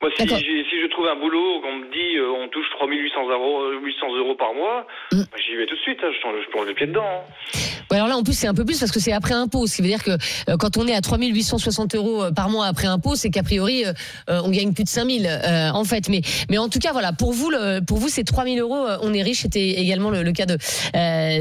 Moi, 0.01 0.09
si, 0.17 0.27
si, 0.27 0.81
je 0.81 0.89
trouve 0.89 1.07
un 1.07 1.15
boulot, 1.15 1.61
qu'on 1.61 1.77
me 1.77 1.91
dit 1.91 2.19
on 2.19 2.47
touche 2.49 2.69
3800 2.71 3.29
euros, 3.29 3.69
800 3.83 4.15
euros 4.17 4.35
par 4.35 4.53
mois, 4.53 4.87
mm. 5.11 5.19
bah, 5.19 5.37
j'y 5.37 5.55
vais 5.55 5.65
tout 5.65 5.75
de 5.75 5.81
suite, 5.81 5.99
hein, 6.03 6.09
je, 6.11 6.49
plonge 6.49 6.67
les 6.67 6.73
pieds 6.73 6.87
dedans. 6.87 7.05
Hein 7.05 7.59
alors 7.95 8.07
là, 8.07 8.17
en 8.17 8.23
plus, 8.23 8.33
c'est 8.33 8.47
un 8.47 8.53
peu 8.53 8.65
plus 8.65 8.79
parce 8.79 8.91
que 8.91 8.99
c'est 8.99 9.11
après 9.11 9.33
impôt. 9.33 9.67
Ce 9.67 9.75
qui 9.75 9.81
veut 9.81 9.87
dire 9.87 10.03
que 10.03 10.11
euh, 10.11 10.57
quand 10.57 10.77
on 10.77 10.87
est 10.87 10.93
à 10.93 11.01
3860 11.01 11.95
euros 11.95 12.23
euh, 12.23 12.31
par 12.31 12.49
mois 12.49 12.65
après 12.67 12.87
impôt, 12.87 13.15
c'est 13.15 13.29
qu'a 13.29 13.43
priori, 13.43 13.85
euh, 13.85 14.41
on 14.43 14.49
gagne 14.49 14.73
plus 14.73 14.83
de 14.83 14.89
5000 14.89 15.29
en 15.73 15.83
fait. 15.83 16.09
Mais, 16.09 16.21
mais 16.49 16.57
en 16.57 16.69
tout 16.69 16.79
cas, 16.79 16.91
voilà, 16.91 17.13
pour 17.13 17.33
vous, 17.33 17.49
le, 17.49 17.79
pour 17.81 17.97
vous, 17.97 18.07
c'est 18.07 18.23
3000 18.23 18.59
euros. 18.59 18.85
On 19.01 19.13
est 19.13 19.23
riche. 19.23 19.41
C'était 19.41 19.69
également 19.69 20.09
le, 20.09 20.31
cas 20.31 20.45
de, 20.45 20.57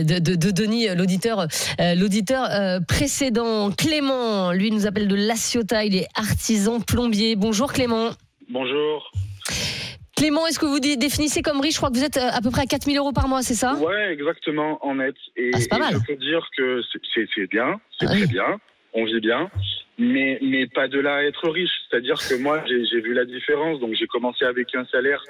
de, 0.02 0.18
de, 0.18 0.50
Denis, 0.50 0.88
l'auditeur, 0.96 1.46
l'auditeur 1.96 2.48
précédent. 2.88 3.70
Clément, 3.70 4.52
lui, 4.52 4.70
nous 4.70 4.86
appelle 4.86 5.08
de 5.08 5.16
La 5.16 5.36
Ciotat. 5.36 5.84
Il 5.84 5.96
est 5.96 6.06
artisan 6.14 6.80
plombier. 6.80 7.36
Bonjour 7.36 7.72
Clément. 7.72 8.10
Bonjour. 8.50 9.12
Clément, 10.16 10.44
est-ce 10.48 10.58
que 10.58 10.66
vous 10.66 10.80
définissez 10.80 11.40
comme 11.40 11.60
riche 11.60 11.74
Je 11.74 11.76
crois 11.78 11.88
que 11.88 11.94
vous 11.94 12.04
êtes 12.04 12.16
euh, 12.16 12.30
à 12.32 12.40
peu 12.42 12.50
près 12.50 12.62
à 12.62 12.66
4000 12.66 12.98
euros 12.98 13.12
par 13.12 13.28
mois, 13.28 13.42
c'est 13.42 13.54
ça? 13.54 13.74
Ouais, 13.76 14.12
exactement, 14.12 14.84
en 14.84 14.96
net. 14.96 15.14
Et, 15.36 15.52
ah, 15.54 15.58
pas 15.70 15.78
mal. 15.78 15.94
je 15.94 16.04
peux 16.04 16.16
dire 16.16 16.46
que 16.56 16.80
c'est 17.14 17.46
bien, 17.46 17.80
c'est 17.98 18.06
ah 18.08 18.12
très 18.12 18.26
bien, 18.26 18.58
on 18.92 19.04
vit 19.04 19.20
bien, 19.20 19.48
mais, 19.98 20.38
mais 20.42 20.66
pas 20.66 20.88
de 20.88 20.98
là 20.98 21.16
à 21.16 21.22
être 21.22 21.48
riche. 21.48 21.70
C'est-à-dire 21.88 22.16
que 22.16 22.34
moi, 22.42 22.64
j'ai 22.66 23.00
vu 23.00 23.14
la 23.14 23.24
différence. 23.24 23.78
Donc, 23.78 23.94
j'ai 23.94 24.08
commencé 24.08 24.44
avec 24.44 24.74
un 24.74 24.84
salaire 24.86 25.22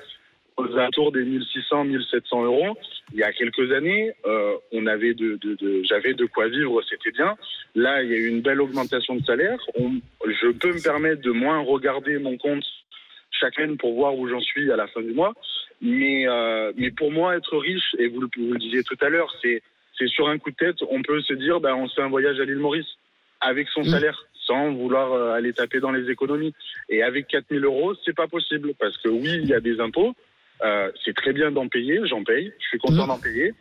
aux 0.57 0.77
alentours 0.77 1.13
des 1.13 1.25
1600, 1.25 1.85
1700 1.85 2.45
euros. 2.45 2.77
Il 3.13 3.19
y 3.19 3.23
a 3.23 3.33
quelques 3.33 3.71
années, 3.73 4.13
euh, 4.25 4.55
on 4.73 4.87
avait 4.87 5.13
de, 5.13 5.39
de, 5.43 5.83
j'avais 5.85 6.15
de 6.15 6.25
quoi 6.25 6.49
vivre, 6.49 6.81
c'était 6.89 7.13
bien. 7.13 7.37
Là, 7.75 8.03
il 8.03 8.11
y 8.11 8.15
a 8.15 8.17
eu 8.17 8.29
une 8.29 8.41
belle 8.41 8.63
augmentation 8.63 9.17
de 9.17 9.25
salaire. 9.25 9.59
je 9.77 10.51
peux 10.53 10.73
me 10.73 10.83
permettre 10.83 11.21
de 11.21 11.31
moins 11.31 11.61
regarder 11.61 12.19
mon 12.19 12.39
compte 12.39 12.65
chaque 13.41 13.55
semaine 13.55 13.77
pour 13.77 13.95
voir 13.95 14.17
où 14.17 14.29
j'en 14.29 14.41
suis 14.41 14.71
à 14.71 14.77
la 14.77 14.87
fin 14.87 15.01
du 15.01 15.13
mois. 15.13 15.33
Mais, 15.81 16.29
euh, 16.29 16.73
mais 16.77 16.91
pour 16.91 17.11
moi, 17.11 17.37
être 17.37 17.57
riche, 17.57 17.95
et 17.99 18.09
vous 18.09 18.21
le, 18.21 18.29
vous 18.37 18.53
le 18.53 18.59
disiez 18.59 18.83
tout 18.85 18.99
à 19.01 19.09
l'heure, 19.09 19.35
c'est, 19.43 19.63
c'est 19.99 20.09
sur 20.09 20.29
un 20.29 20.39
coup 20.39 20.51
de 20.51 20.57
tête, 20.57 20.77
on 20.91 21.03
peut 21.03 21.21
se 21.23 21.33
dire, 21.35 21.61
ben, 21.61 21.75
on 21.75 21.89
fait 21.89 22.03
un 22.03 22.09
voyage 22.09 22.39
à 22.39 22.45
l'île 22.45 22.59
Maurice 22.59 22.87
avec 23.41 23.69
son 23.69 23.81
mmh. 23.81 23.91
salaire, 23.91 24.27
sans 24.47 24.73
vouloir 24.73 25.13
euh, 25.13 25.33
aller 25.33 25.55
taper 25.55 25.81
dans 25.81 25.91
les 25.91 26.11
économies. 26.11 26.55
Et 26.91 27.03
avec 27.03 27.27
4000 27.29 27.65
euros, 27.65 27.95
c'est 28.05 28.15
pas 28.15 28.29
possible, 28.29 28.75
parce 28.79 28.99
que 28.99 29.09
oui, 29.09 29.31
il 29.43 29.47
y 29.47 29.55
a 29.55 29.61
des 29.61 29.81
impôts, 29.81 30.15
euh, 30.63 30.93
c'est 31.05 31.15
très 31.15 31.33
bien 31.33 31.51
d'en 31.51 31.69
payer, 31.69 32.01
j'en 32.05 32.23
paye, 32.23 32.53
je 32.59 32.67
suis 32.69 32.79
content 32.79 33.05
mmh. 33.05 33.09
d'en 33.09 33.19
payer. 33.19 33.55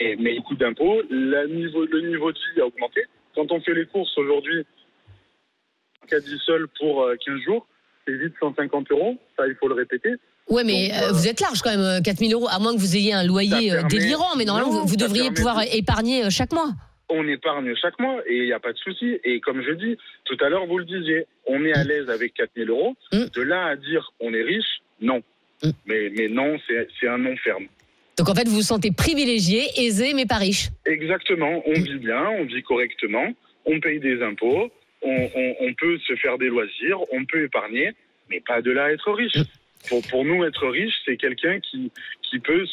Et, 0.00 0.16
mais 0.16 0.34
le 0.34 0.40
coût 0.40 0.54
d'impôt, 0.54 1.02
le 1.10 1.46
niveau, 1.48 1.84
le 1.84 2.00
niveau 2.00 2.32
de 2.32 2.38
vie 2.54 2.60
a 2.62 2.66
augmenté. 2.66 3.04
Quand 3.34 3.52
on 3.52 3.60
fait 3.60 3.74
les 3.74 3.84
courses 3.84 4.16
aujourd'hui, 4.16 4.64
cas 6.08 6.20
seul 6.20 6.68
pour 6.78 7.06
15 7.26 7.40
jours, 7.40 7.66
c'est 8.08 8.16
vite 8.16 8.34
150 8.40 8.90
euros, 8.90 9.18
ça 9.36 9.46
il 9.46 9.54
faut 9.56 9.68
le 9.68 9.74
répéter. 9.74 10.14
Ouais, 10.48 10.64
mais 10.64 10.90
euh, 10.94 11.12
vous 11.12 11.28
êtes 11.28 11.40
large 11.40 11.60
quand 11.60 11.76
même, 11.76 12.02
4000 12.02 12.32
euros, 12.32 12.48
à 12.50 12.58
moins 12.58 12.74
que 12.74 12.80
vous 12.80 12.96
ayez 12.96 13.12
un 13.12 13.24
loyer 13.24 13.72
euh, 13.72 13.82
délirant, 13.82 14.34
mais 14.36 14.46
normalement 14.46 14.84
vous, 14.84 14.96
devriez 14.96 15.30
pouvoir 15.30 15.62
épargner 15.72 16.24
euh, 16.24 16.30
chaque 16.30 16.52
mois. 16.52 16.70
On 17.10 17.26
épargne 17.26 17.74
chaque 17.80 17.98
mois 17.98 18.20
et 18.26 18.36
il 18.36 18.44
n'y 18.44 18.52
a 18.52 18.60
pas 18.60 18.72
de 18.72 18.78
souci. 18.78 19.18
Et 19.24 19.40
comme 19.40 19.62
je 19.62 19.72
dis, 19.72 19.96
tout 20.24 20.36
à 20.42 20.48
l'heure 20.48 20.66
vous 20.66 20.78
le 20.78 20.84
disiez, 20.84 21.26
on 21.46 21.64
est 21.64 21.74
à 21.74 21.84
mm. 21.84 21.88
l'aise 21.88 22.10
avec 22.10 22.34
4000 22.34 22.70
euros. 22.70 22.96
Mm. 23.12 23.24
De 23.34 23.42
là 23.42 23.66
à 23.66 23.76
dire 23.76 24.10
on 24.20 24.32
est 24.32 24.42
riche, 24.42 24.80
non. 25.00 25.22
Mm. 25.62 25.70
Mais, 25.86 26.12
mais 26.16 26.28
non, 26.28 26.56
c'est 26.66 27.08
un 27.08 27.18
non 27.18 27.36
ferme. 27.36 27.66
Donc 28.16 28.28
en 28.28 28.34
fait, 28.34 28.48
vous 28.48 28.56
vous 28.56 28.62
sentez 28.62 28.90
privilégié, 28.90 29.64
aisé, 29.76 30.12
mais 30.12 30.26
pas 30.26 30.36
riche. 30.36 30.70
Exactement. 30.86 31.62
On 31.66 31.74
vit 31.74 31.98
bien, 31.98 32.26
on 32.38 32.44
vit 32.44 32.62
correctement, 32.62 33.32
on 33.64 33.78
paye 33.80 34.00
des 34.00 34.22
impôts, 34.22 34.70
on, 35.02 35.74
peut 35.74 35.98
se 35.98 36.14
faire 36.16 36.38
des 36.38 36.48
loisirs, 36.48 36.98
on 37.12 37.24
peut 37.24 37.44
épargner, 37.44 37.92
mais 38.30 38.40
pas 38.40 38.62
de 38.62 38.70
là 38.70 38.84
à 38.84 38.90
être 38.90 39.12
riche. 39.12 39.38
Pour, 39.88 40.02
pour 40.08 40.24
nous, 40.24 40.44
être 40.44 40.66
riche, 40.68 40.94
c'est 41.04 41.16
quelqu'un 41.16 41.60
qui, 41.60 41.92
qui 42.22 42.38
peut 42.40 42.66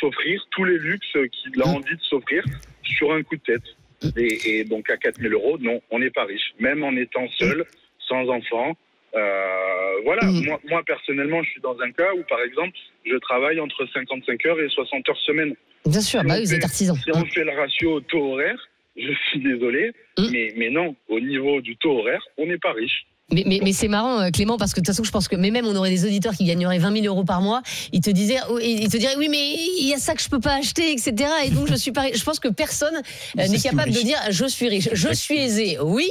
s'offrir 0.00 0.46
tous 0.50 0.64
les 0.64 0.78
luxes 0.78 1.16
qu'il 1.32 1.60
a 1.60 1.66
envie 1.66 1.96
de 1.96 2.02
s'offrir 2.02 2.44
sur 2.82 3.12
un 3.12 3.22
coup 3.22 3.36
de 3.36 3.42
tête. 3.42 4.16
Et, 4.16 4.64
donc 4.64 4.90
à 4.90 4.96
4000 4.96 5.32
euros, 5.32 5.58
non, 5.58 5.80
on 5.90 5.98
n'est 5.98 6.10
pas 6.10 6.24
riche. 6.24 6.54
Même 6.58 6.82
en 6.82 6.96
étant 6.96 7.26
seul, 7.38 7.64
sans 8.08 8.28
enfant. 8.28 8.76
Euh, 9.14 10.00
voilà, 10.04 10.26
mm. 10.26 10.44
moi, 10.44 10.60
moi, 10.68 10.82
personnellement, 10.84 11.42
je 11.42 11.50
suis 11.50 11.60
dans 11.60 11.78
un 11.80 11.90
cas 11.92 12.12
où, 12.14 12.22
par 12.28 12.40
exemple, 12.40 12.76
je 13.04 13.16
travaille 13.16 13.60
entre 13.60 13.86
55 13.92 14.46
heures 14.46 14.60
et 14.60 14.68
60 14.68 15.08
heures 15.08 15.18
semaine. 15.18 15.54
Bien 15.84 16.00
sûr, 16.00 16.22
bah 16.24 16.38
vous 16.38 16.54
êtes 16.54 16.64
artisan. 16.64 16.94
Si 16.94 17.10
on 17.12 17.24
fait 17.26 17.44
le 17.44 17.50
ratio 17.52 18.00
taux 18.00 18.32
horaire, 18.32 18.68
je 18.96 19.12
suis 19.28 19.40
désolé, 19.40 19.92
mm. 20.18 20.28
mais, 20.30 20.52
mais 20.56 20.70
non, 20.70 20.94
au 21.08 21.20
niveau 21.20 21.60
du 21.60 21.76
taux 21.76 21.98
horaire, 21.98 22.22
on 22.38 22.46
n'est 22.46 22.58
pas 22.58 22.72
riche. 22.72 23.06
Mais, 23.30 23.44
mais, 23.46 23.60
mais 23.62 23.72
c'est 23.72 23.88
marrant, 23.88 24.20
euh, 24.20 24.30
Clément, 24.30 24.58
parce 24.58 24.74
que 24.74 24.80
de 24.80 24.84
toute 24.84 24.94
façon, 24.94 25.04
je 25.04 25.10
pense 25.10 25.26
que 25.26 25.36
mais 25.36 25.50
même 25.50 25.66
on 25.66 25.74
aurait 25.74 25.90
des 25.90 26.04
auditeurs 26.04 26.34
qui 26.34 26.44
gagneraient 26.44 26.78
20 26.78 27.02
000 27.02 27.06
euros 27.06 27.24
par 27.24 27.40
mois. 27.40 27.62
Ils 27.92 28.02
te 28.02 28.10
disaient, 28.10 28.40
oh, 28.50 28.58
ils 28.58 28.88
te 28.90 28.96
diraient, 28.98 29.16
oui, 29.16 29.28
mais 29.30 29.54
il 29.80 29.88
y 29.88 29.94
a 29.94 29.98
ça 29.98 30.14
que 30.14 30.20
je 30.20 30.28
peux 30.28 30.40
pas 30.40 30.54
acheter, 30.56 30.92
etc. 30.92 31.14
Et 31.46 31.50
donc 31.50 31.68
je 31.68 31.74
suis 31.74 31.92
pas. 31.92 32.12
Je 32.12 32.22
pense 32.24 32.38
que 32.38 32.48
personne 32.48 32.94
euh, 33.38 33.48
n'est 33.48 33.58
capable 33.58 33.90
de 33.90 34.00
dire, 34.00 34.18
je 34.28 34.44
suis 34.44 34.68
riche, 34.68 34.90
je 34.92 35.12
suis 35.14 35.38
aisé. 35.38 35.78
Oui, 35.80 36.10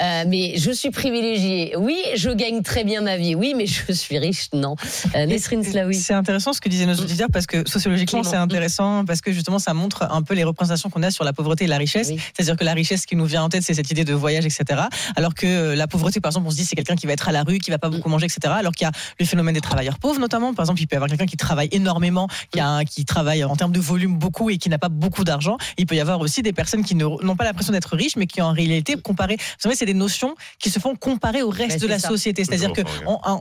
euh, 0.00 0.24
mais 0.26 0.54
je 0.56 0.70
suis 0.70 0.90
privilégiée. 0.90 1.74
Oui, 1.76 1.96
je 2.14 2.30
gagne 2.30 2.62
très 2.62 2.84
bien 2.84 3.00
ma 3.00 3.16
vie. 3.16 3.34
Oui, 3.34 3.54
mais 3.56 3.66
je 3.66 3.92
suis 3.92 4.18
riche. 4.18 4.48
Non. 4.52 4.76
Euh, 5.14 5.26
Nesrine 5.26 5.62
Slaoui. 5.62 5.94
C'est 5.94 6.14
intéressant 6.14 6.52
ce 6.52 6.60
que 6.60 6.68
disaient 6.68 6.86
nos 6.86 6.96
mm. 6.96 7.00
auditeurs 7.00 7.28
parce 7.32 7.46
que 7.46 7.68
sociologiquement, 7.68 8.22
c'est 8.22 8.36
intéressant 8.36 9.04
parce 9.04 9.20
que 9.20 9.32
justement, 9.32 9.58
ça 9.58 9.74
montre 9.74 10.08
un 10.10 10.22
peu 10.22 10.34
les 10.34 10.44
représentations 10.44 10.90
qu'on 10.90 11.02
a 11.02 11.10
sur 11.10 11.24
la 11.24 11.32
pauvreté 11.32 11.64
et 11.64 11.68
la 11.68 11.78
richesse. 11.78 12.08
C'est-à-dire 12.08 12.56
que 12.56 12.64
la 12.64 12.74
richesse 12.74 13.06
qui 13.06 13.16
nous 13.16 13.26
vient 13.26 13.42
en 13.42 13.48
tête, 13.48 13.62
c'est 13.62 13.74
cette 13.74 13.90
idée 13.90 14.04
de 14.04 14.14
voyage, 14.14 14.46
etc. 14.46 14.82
Alors 15.16 15.34
que 15.34 15.46
euh, 15.46 15.76
la 15.76 15.86
pauvreté, 15.86 16.20
par 16.20 16.30
exemple, 16.30 16.46
on 16.46 16.50
se 16.50 16.56
dit 16.56 16.64
c'est 16.64 16.76
quelqu'un 16.76 16.96
qui 16.96 17.06
va 17.06 17.12
être 17.12 17.28
à 17.28 17.32
la 17.32 17.42
rue, 17.42 17.58
qui 17.58 17.70
va 17.70 17.78
pas 17.78 17.90
beaucoup 17.90 18.08
manger, 18.08 18.26
etc. 18.26 18.54
Alors 18.58 18.72
qu'il 18.72 18.84
y 18.84 18.88
a 18.88 18.92
le 19.18 19.26
phénomène 19.26 19.54
des 19.54 19.60
travailleurs 19.60 19.98
pauvres, 19.98 20.20
notamment. 20.20 20.54
Par 20.54 20.64
exemple, 20.64 20.80
il 20.80 20.86
peut 20.86 20.94
y 20.94 20.98
avoir 20.98 21.08
quelqu'un 21.08 21.26
qui 21.26 21.36
travaille 21.36 21.68
énormément, 21.72 22.28
qui, 22.50 22.60
a, 22.60 22.84
qui 22.84 23.04
travaille 23.04 23.44
en 23.44 23.56
termes 23.56 23.72
de 23.72 23.80
volume 23.80 24.16
beaucoup 24.18 24.50
et 24.50 24.58
qui 24.58 24.68
n'a 24.68 24.78
pas 24.78 24.88
beaucoup 24.88 25.24
d'argent. 25.24 25.56
Il 25.76 25.86
peut 25.86 25.94
y 25.94 26.00
avoir 26.00 26.20
aussi 26.20 26.42
des 26.42 26.52
personnes 26.52 26.84
qui 26.84 26.94
n'ont 26.94 27.36
pas 27.36 27.44
l'impression 27.44 27.72
d'être 27.72 27.96
riches, 27.96 28.16
mais 28.16 28.26
qui 28.26 28.42
en 28.42 28.52
réalité, 28.52 28.96
comparé, 28.96 29.36
vous 29.36 29.44
savez, 29.58 29.74
c'est 29.78 29.86
des 29.86 29.94
notions 29.94 30.34
qui 30.58 30.70
se 30.70 30.78
font 30.78 30.94
comparer 30.96 31.42
au 31.42 31.50
reste 31.50 31.80
de 31.80 31.86
la 31.86 31.98
société. 31.98 32.44
C'est-à-dire 32.44 32.72
que 32.72 32.82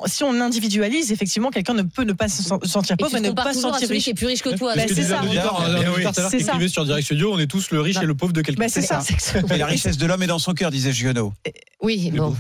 si 0.06 0.24
on 0.24 0.40
individualise, 0.40 1.12
effectivement, 1.12 1.50
quelqu'un 1.50 1.74
ne 1.74 1.84
peut 1.84 2.04
ne 2.04 2.14
pas 2.14 2.28
se 2.28 2.44
sentir 2.44 2.98
pauvre 2.98 3.16
et, 3.16 3.22
ne 3.22 3.32
pas 3.32 3.54
se 3.54 3.62
sentir 3.62 3.90
riche. 3.90 4.04
qui 4.04 4.10
est 4.12 4.14
plus 4.14 4.28
riche 4.28 4.42
que 4.42 4.56
toi. 4.56 4.74
c'est 4.76 5.04
ça. 5.04 5.22
C'est 6.30 6.40
ça. 6.40 6.54
sur 6.68 6.86
Direct 6.86 7.06
Studio, 7.06 7.34
on 7.34 7.40
est 7.40 7.48
tous 7.48 7.72
le 7.72 7.82
riche 7.82 7.98
et 8.02 8.06
le 8.06 8.16
pauvre 8.16 8.34
de 8.34 8.42
quelqu'un. 8.42 8.68
C'est 8.68 8.82
ça. 8.82 9.02
La 9.58 9.66
richesse 9.66 9.98
de 9.98 10.06
l'homme 10.06 10.22
est 10.22 10.28
dans 10.28 10.40
son 10.40 10.54
cœur, 10.54 10.72
disait 10.72 10.92
Giono. 10.92 11.34
Oui, 11.82 12.12
bon. 12.12 12.36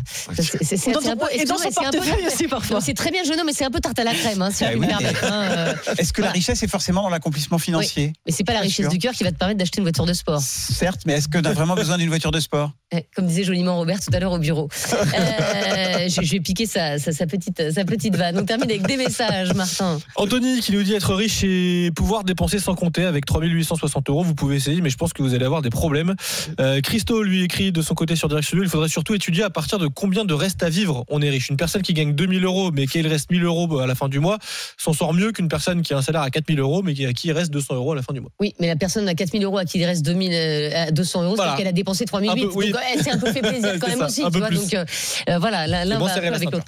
C'est 0.61 0.95
un 0.95 1.15
peu. 1.15 1.25
Et 1.31 1.45
dans 1.45 1.57
son 1.57 1.71
portefeuille 1.71 2.27
aussi 2.27 2.47
parfois. 2.47 2.81
C'est 2.81 2.93
très 2.93 3.11
bien 3.11 3.23
Giono, 3.23 3.43
mais 3.45 3.53
c'est 3.53 3.65
un 3.65 3.71
peu 3.71 3.79
tarte 3.79 3.97
à 3.99 4.03
la 4.03 4.13
crème, 4.13 4.41
hein, 4.41 4.51
si 4.51 4.65
ah 4.65 4.71
hein, 4.71 5.23
euh. 5.23 5.73
Est-ce 5.97 6.13
que 6.13 6.21
la 6.21 6.31
richesse 6.31 6.61
est 6.63 6.67
forcément 6.67 7.03
dans 7.03 7.09
l'accomplissement 7.09 7.57
financier 7.57 8.13
Mais 8.25 8.31
c'est 8.31 8.43
pas 8.43 8.53
la 8.53 8.61
richesse 8.61 8.89
du 8.89 8.97
cœur 8.97 9.13
qui 9.13 9.23
va 9.23 9.31
te 9.31 9.37
permettre 9.37 9.59
d'acheter 9.59 9.79
une 9.79 9.83
voiture 9.85 10.05
de 10.05 10.13
sport. 10.13 10.41
Certes, 10.41 11.01
mais 11.05 11.13
est-ce 11.13 11.27
que 11.27 11.37
tu 11.37 11.47
as 11.47 11.53
vraiment 11.53 11.75
besoin 11.75 11.97
d'une 11.97 12.09
voiture 12.09 12.31
de 12.31 12.39
sport 12.39 12.71
eh, 12.91 13.05
Comme 13.15 13.27
disait 13.27 13.43
joliment 13.43 13.79
Robert 13.87 14.01
tout 14.01 14.13
à 14.13 14.19
l'heure 14.19 14.33
au 14.33 14.39
bureau. 14.39 14.67
Euh, 14.91 16.09
je, 16.09 16.31
vais 16.31 16.41
piquer 16.41 16.65
sa, 16.65 16.97
petite, 16.97 17.71
sa 17.71 17.85
petite 17.85 18.15
vanne. 18.17 18.37
On 18.37 18.43
termine 18.43 18.69
avec 18.69 18.85
des 18.85 18.97
messages, 18.97 19.53
Martin. 19.53 19.99
Anthony 20.15 20.59
qui 20.59 20.73
nous 20.73 20.83
dit 20.83 20.93
être 20.93 21.13
riche 21.13 21.43
et 21.43 21.91
pouvoir 21.95 22.25
dépenser 22.25 22.59
sans 22.59 22.75
compter 22.75 23.05
avec 23.05 23.25
3860 23.25 24.09
euros. 24.09 24.23
Vous 24.23 24.35
pouvez 24.35 24.57
essayer, 24.57 24.81
mais 24.81 24.89
je 24.89 24.97
pense 24.97 25.13
que 25.13 25.23
vous 25.23 25.33
allez 25.33 25.45
avoir 25.45 25.61
des 25.61 25.69
problèmes. 25.69 26.15
Euh, 26.59 26.81
Christo 26.81 27.23
lui 27.23 27.43
écrit 27.43 27.71
de 27.71 27.81
son 27.81 27.95
côté 27.95 28.17
sur 28.17 28.27
Direct 28.27 28.45
Studio 28.45 28.63
il 28.63 28.69
faudrait 28.69 28.89
surtout 28.89 29.13
étudier 29.13 29.43
à 29.43 29.49
partir 29.49 29.79
de 29.79 29.87
combien 29.87 30.25
de 30.25 30.33
reste 30.33 30.63
à 30.63 30.69
vivre 30.69 31.05
on 31.07 31.21
est 31.21 31.29
riche. 31.29 31.49
Une 31.49 31.57
personne 31.57 31.81
qui 31.81 31.93
gagne 31.93 32.13
2000 32.13 32.43
euros, 32.43 32.71
mais 32.71 32.87
qui 32.87 33.01
reste 33.01 33.31
1000 33.31 33.45
euros 33.45 33.79
à 33.79 33.87
la 33.87 33.95
fin 33.95 34.09
du 34.09 34.19
mois, 34.19 34.37
s'en 34.77 34.91
sort 34.91 35.13
mieux 35.13 35.31
qu'une 35.31 35.47
personne 35.47 35.81
qui 35.81 35.93
a 35.93 35.97
un 35.97 36.01
salaire 36.01 36.23
à 36.23 36.29
4000 36.29 36.59
euros, 36.59 36.81
mais 36.83 36.91
à 37.05 37.13
qui 37.13 37.27
il 37.27 37.31
reste 37.31 37.51
200 37.51 37.75
euros 37.75 37.93
à 37.93 37.95
la 37.95 38.01
fin 38.01 38.13
du 38.13 38.19
mois. 38.19 38.31
Oui, 38.41 38.53
mais 38.59 38.67
la 38.67 38.75
personne 38.75 39.07
à 39.07 39.15
4000 39.15 39.43
euros 39.45 39.57
à 39.57 39.65
qui 39.65 39.79
il 39.79 39.85
reste 39.85 40.05
2000, 40.05 40.91
200 40.91 41.23
euros, 41.23 41.37
c'est 41.37 41.57
qu'elle 41.57 41.67
a 41.67 41.71
dépensé 41.71 42.05
3008. 42.05 42.41
Donc, 42.41 42.81
elle 42.93 43.01
s'est 43.01 43.11
un 43.11 43.17
peu 43.17 43.31
fait 43.31 43.41
plaisir 43.41 43.76
quand 43.79 43.87
même 43.87 44.01
aussi. 44.01 44.23
Tu 44.31 44.39
vois, 44.39 44.49
donc, 44.49 45.39
voilà, 45.39 45.67
l'un 45.67 45.99
va 45.99 46.13
avec 46.13 46.51
l'autre. 46.51 46.65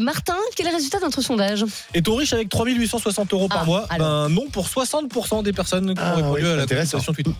Martin, 0.00 0.36
quel 0.56 0.66
est 0.66 0.70
le 0.70 0.76
résultat 0.76 0.98
de 0.98 1.04
notre 1.04 1.22
sondage? 1.22 1.64
Est-on 1.94 2.14
riche 2.14 2.32
avec 2.32 2.48
3860 2.48 3.32
euros 3.32 3.48
par 3.48 3.62
ah, 3.62 3.64
mois 3.64 3.86
ben, 3.98 4.28
Non 4.28 4.46
pour 4.50 4.66
60% 4.66 5.42
des 5.42 5.52
personnes 5.52 5.94
qui 5.94 6.00
ont 6.00 6.04
ah, 6.04 6.14
répondu 6.14 6.46
à 6.46 6.56
la 6.56 6.66
conversation 6.66 7.12
Twitter. 7.12 7.32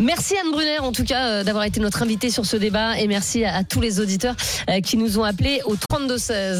Merci 0.00 0.34
Anne 0.42 0.50
Brunner 0.52 0.78
en 0.78 0.92
tout 0.92 1.04
cas 1.04 1.26
euh, 1.26 1.44
d'avoir 1.44 1.64
été 1.64 1.80
notre 1.80 2.02
invitée 2.02 2.30
sur 2.30 2.46
ce 2.46 2.56
débat 2.56 2.98
et 2.98 3.06
merci 3.06 3.44
à, 3.44 3.62
tous 3.62 3.80
les 3.80 4.00
auditeurs 4.00 4.34
euh, 4.68 4.80
qui 4.80 4.96
nous 4.96 5.18
ont 5.18 5.24
appelés 5.24 5.60
au 5.66 5.76
32 5.76 6.18
16. 6.18 6.58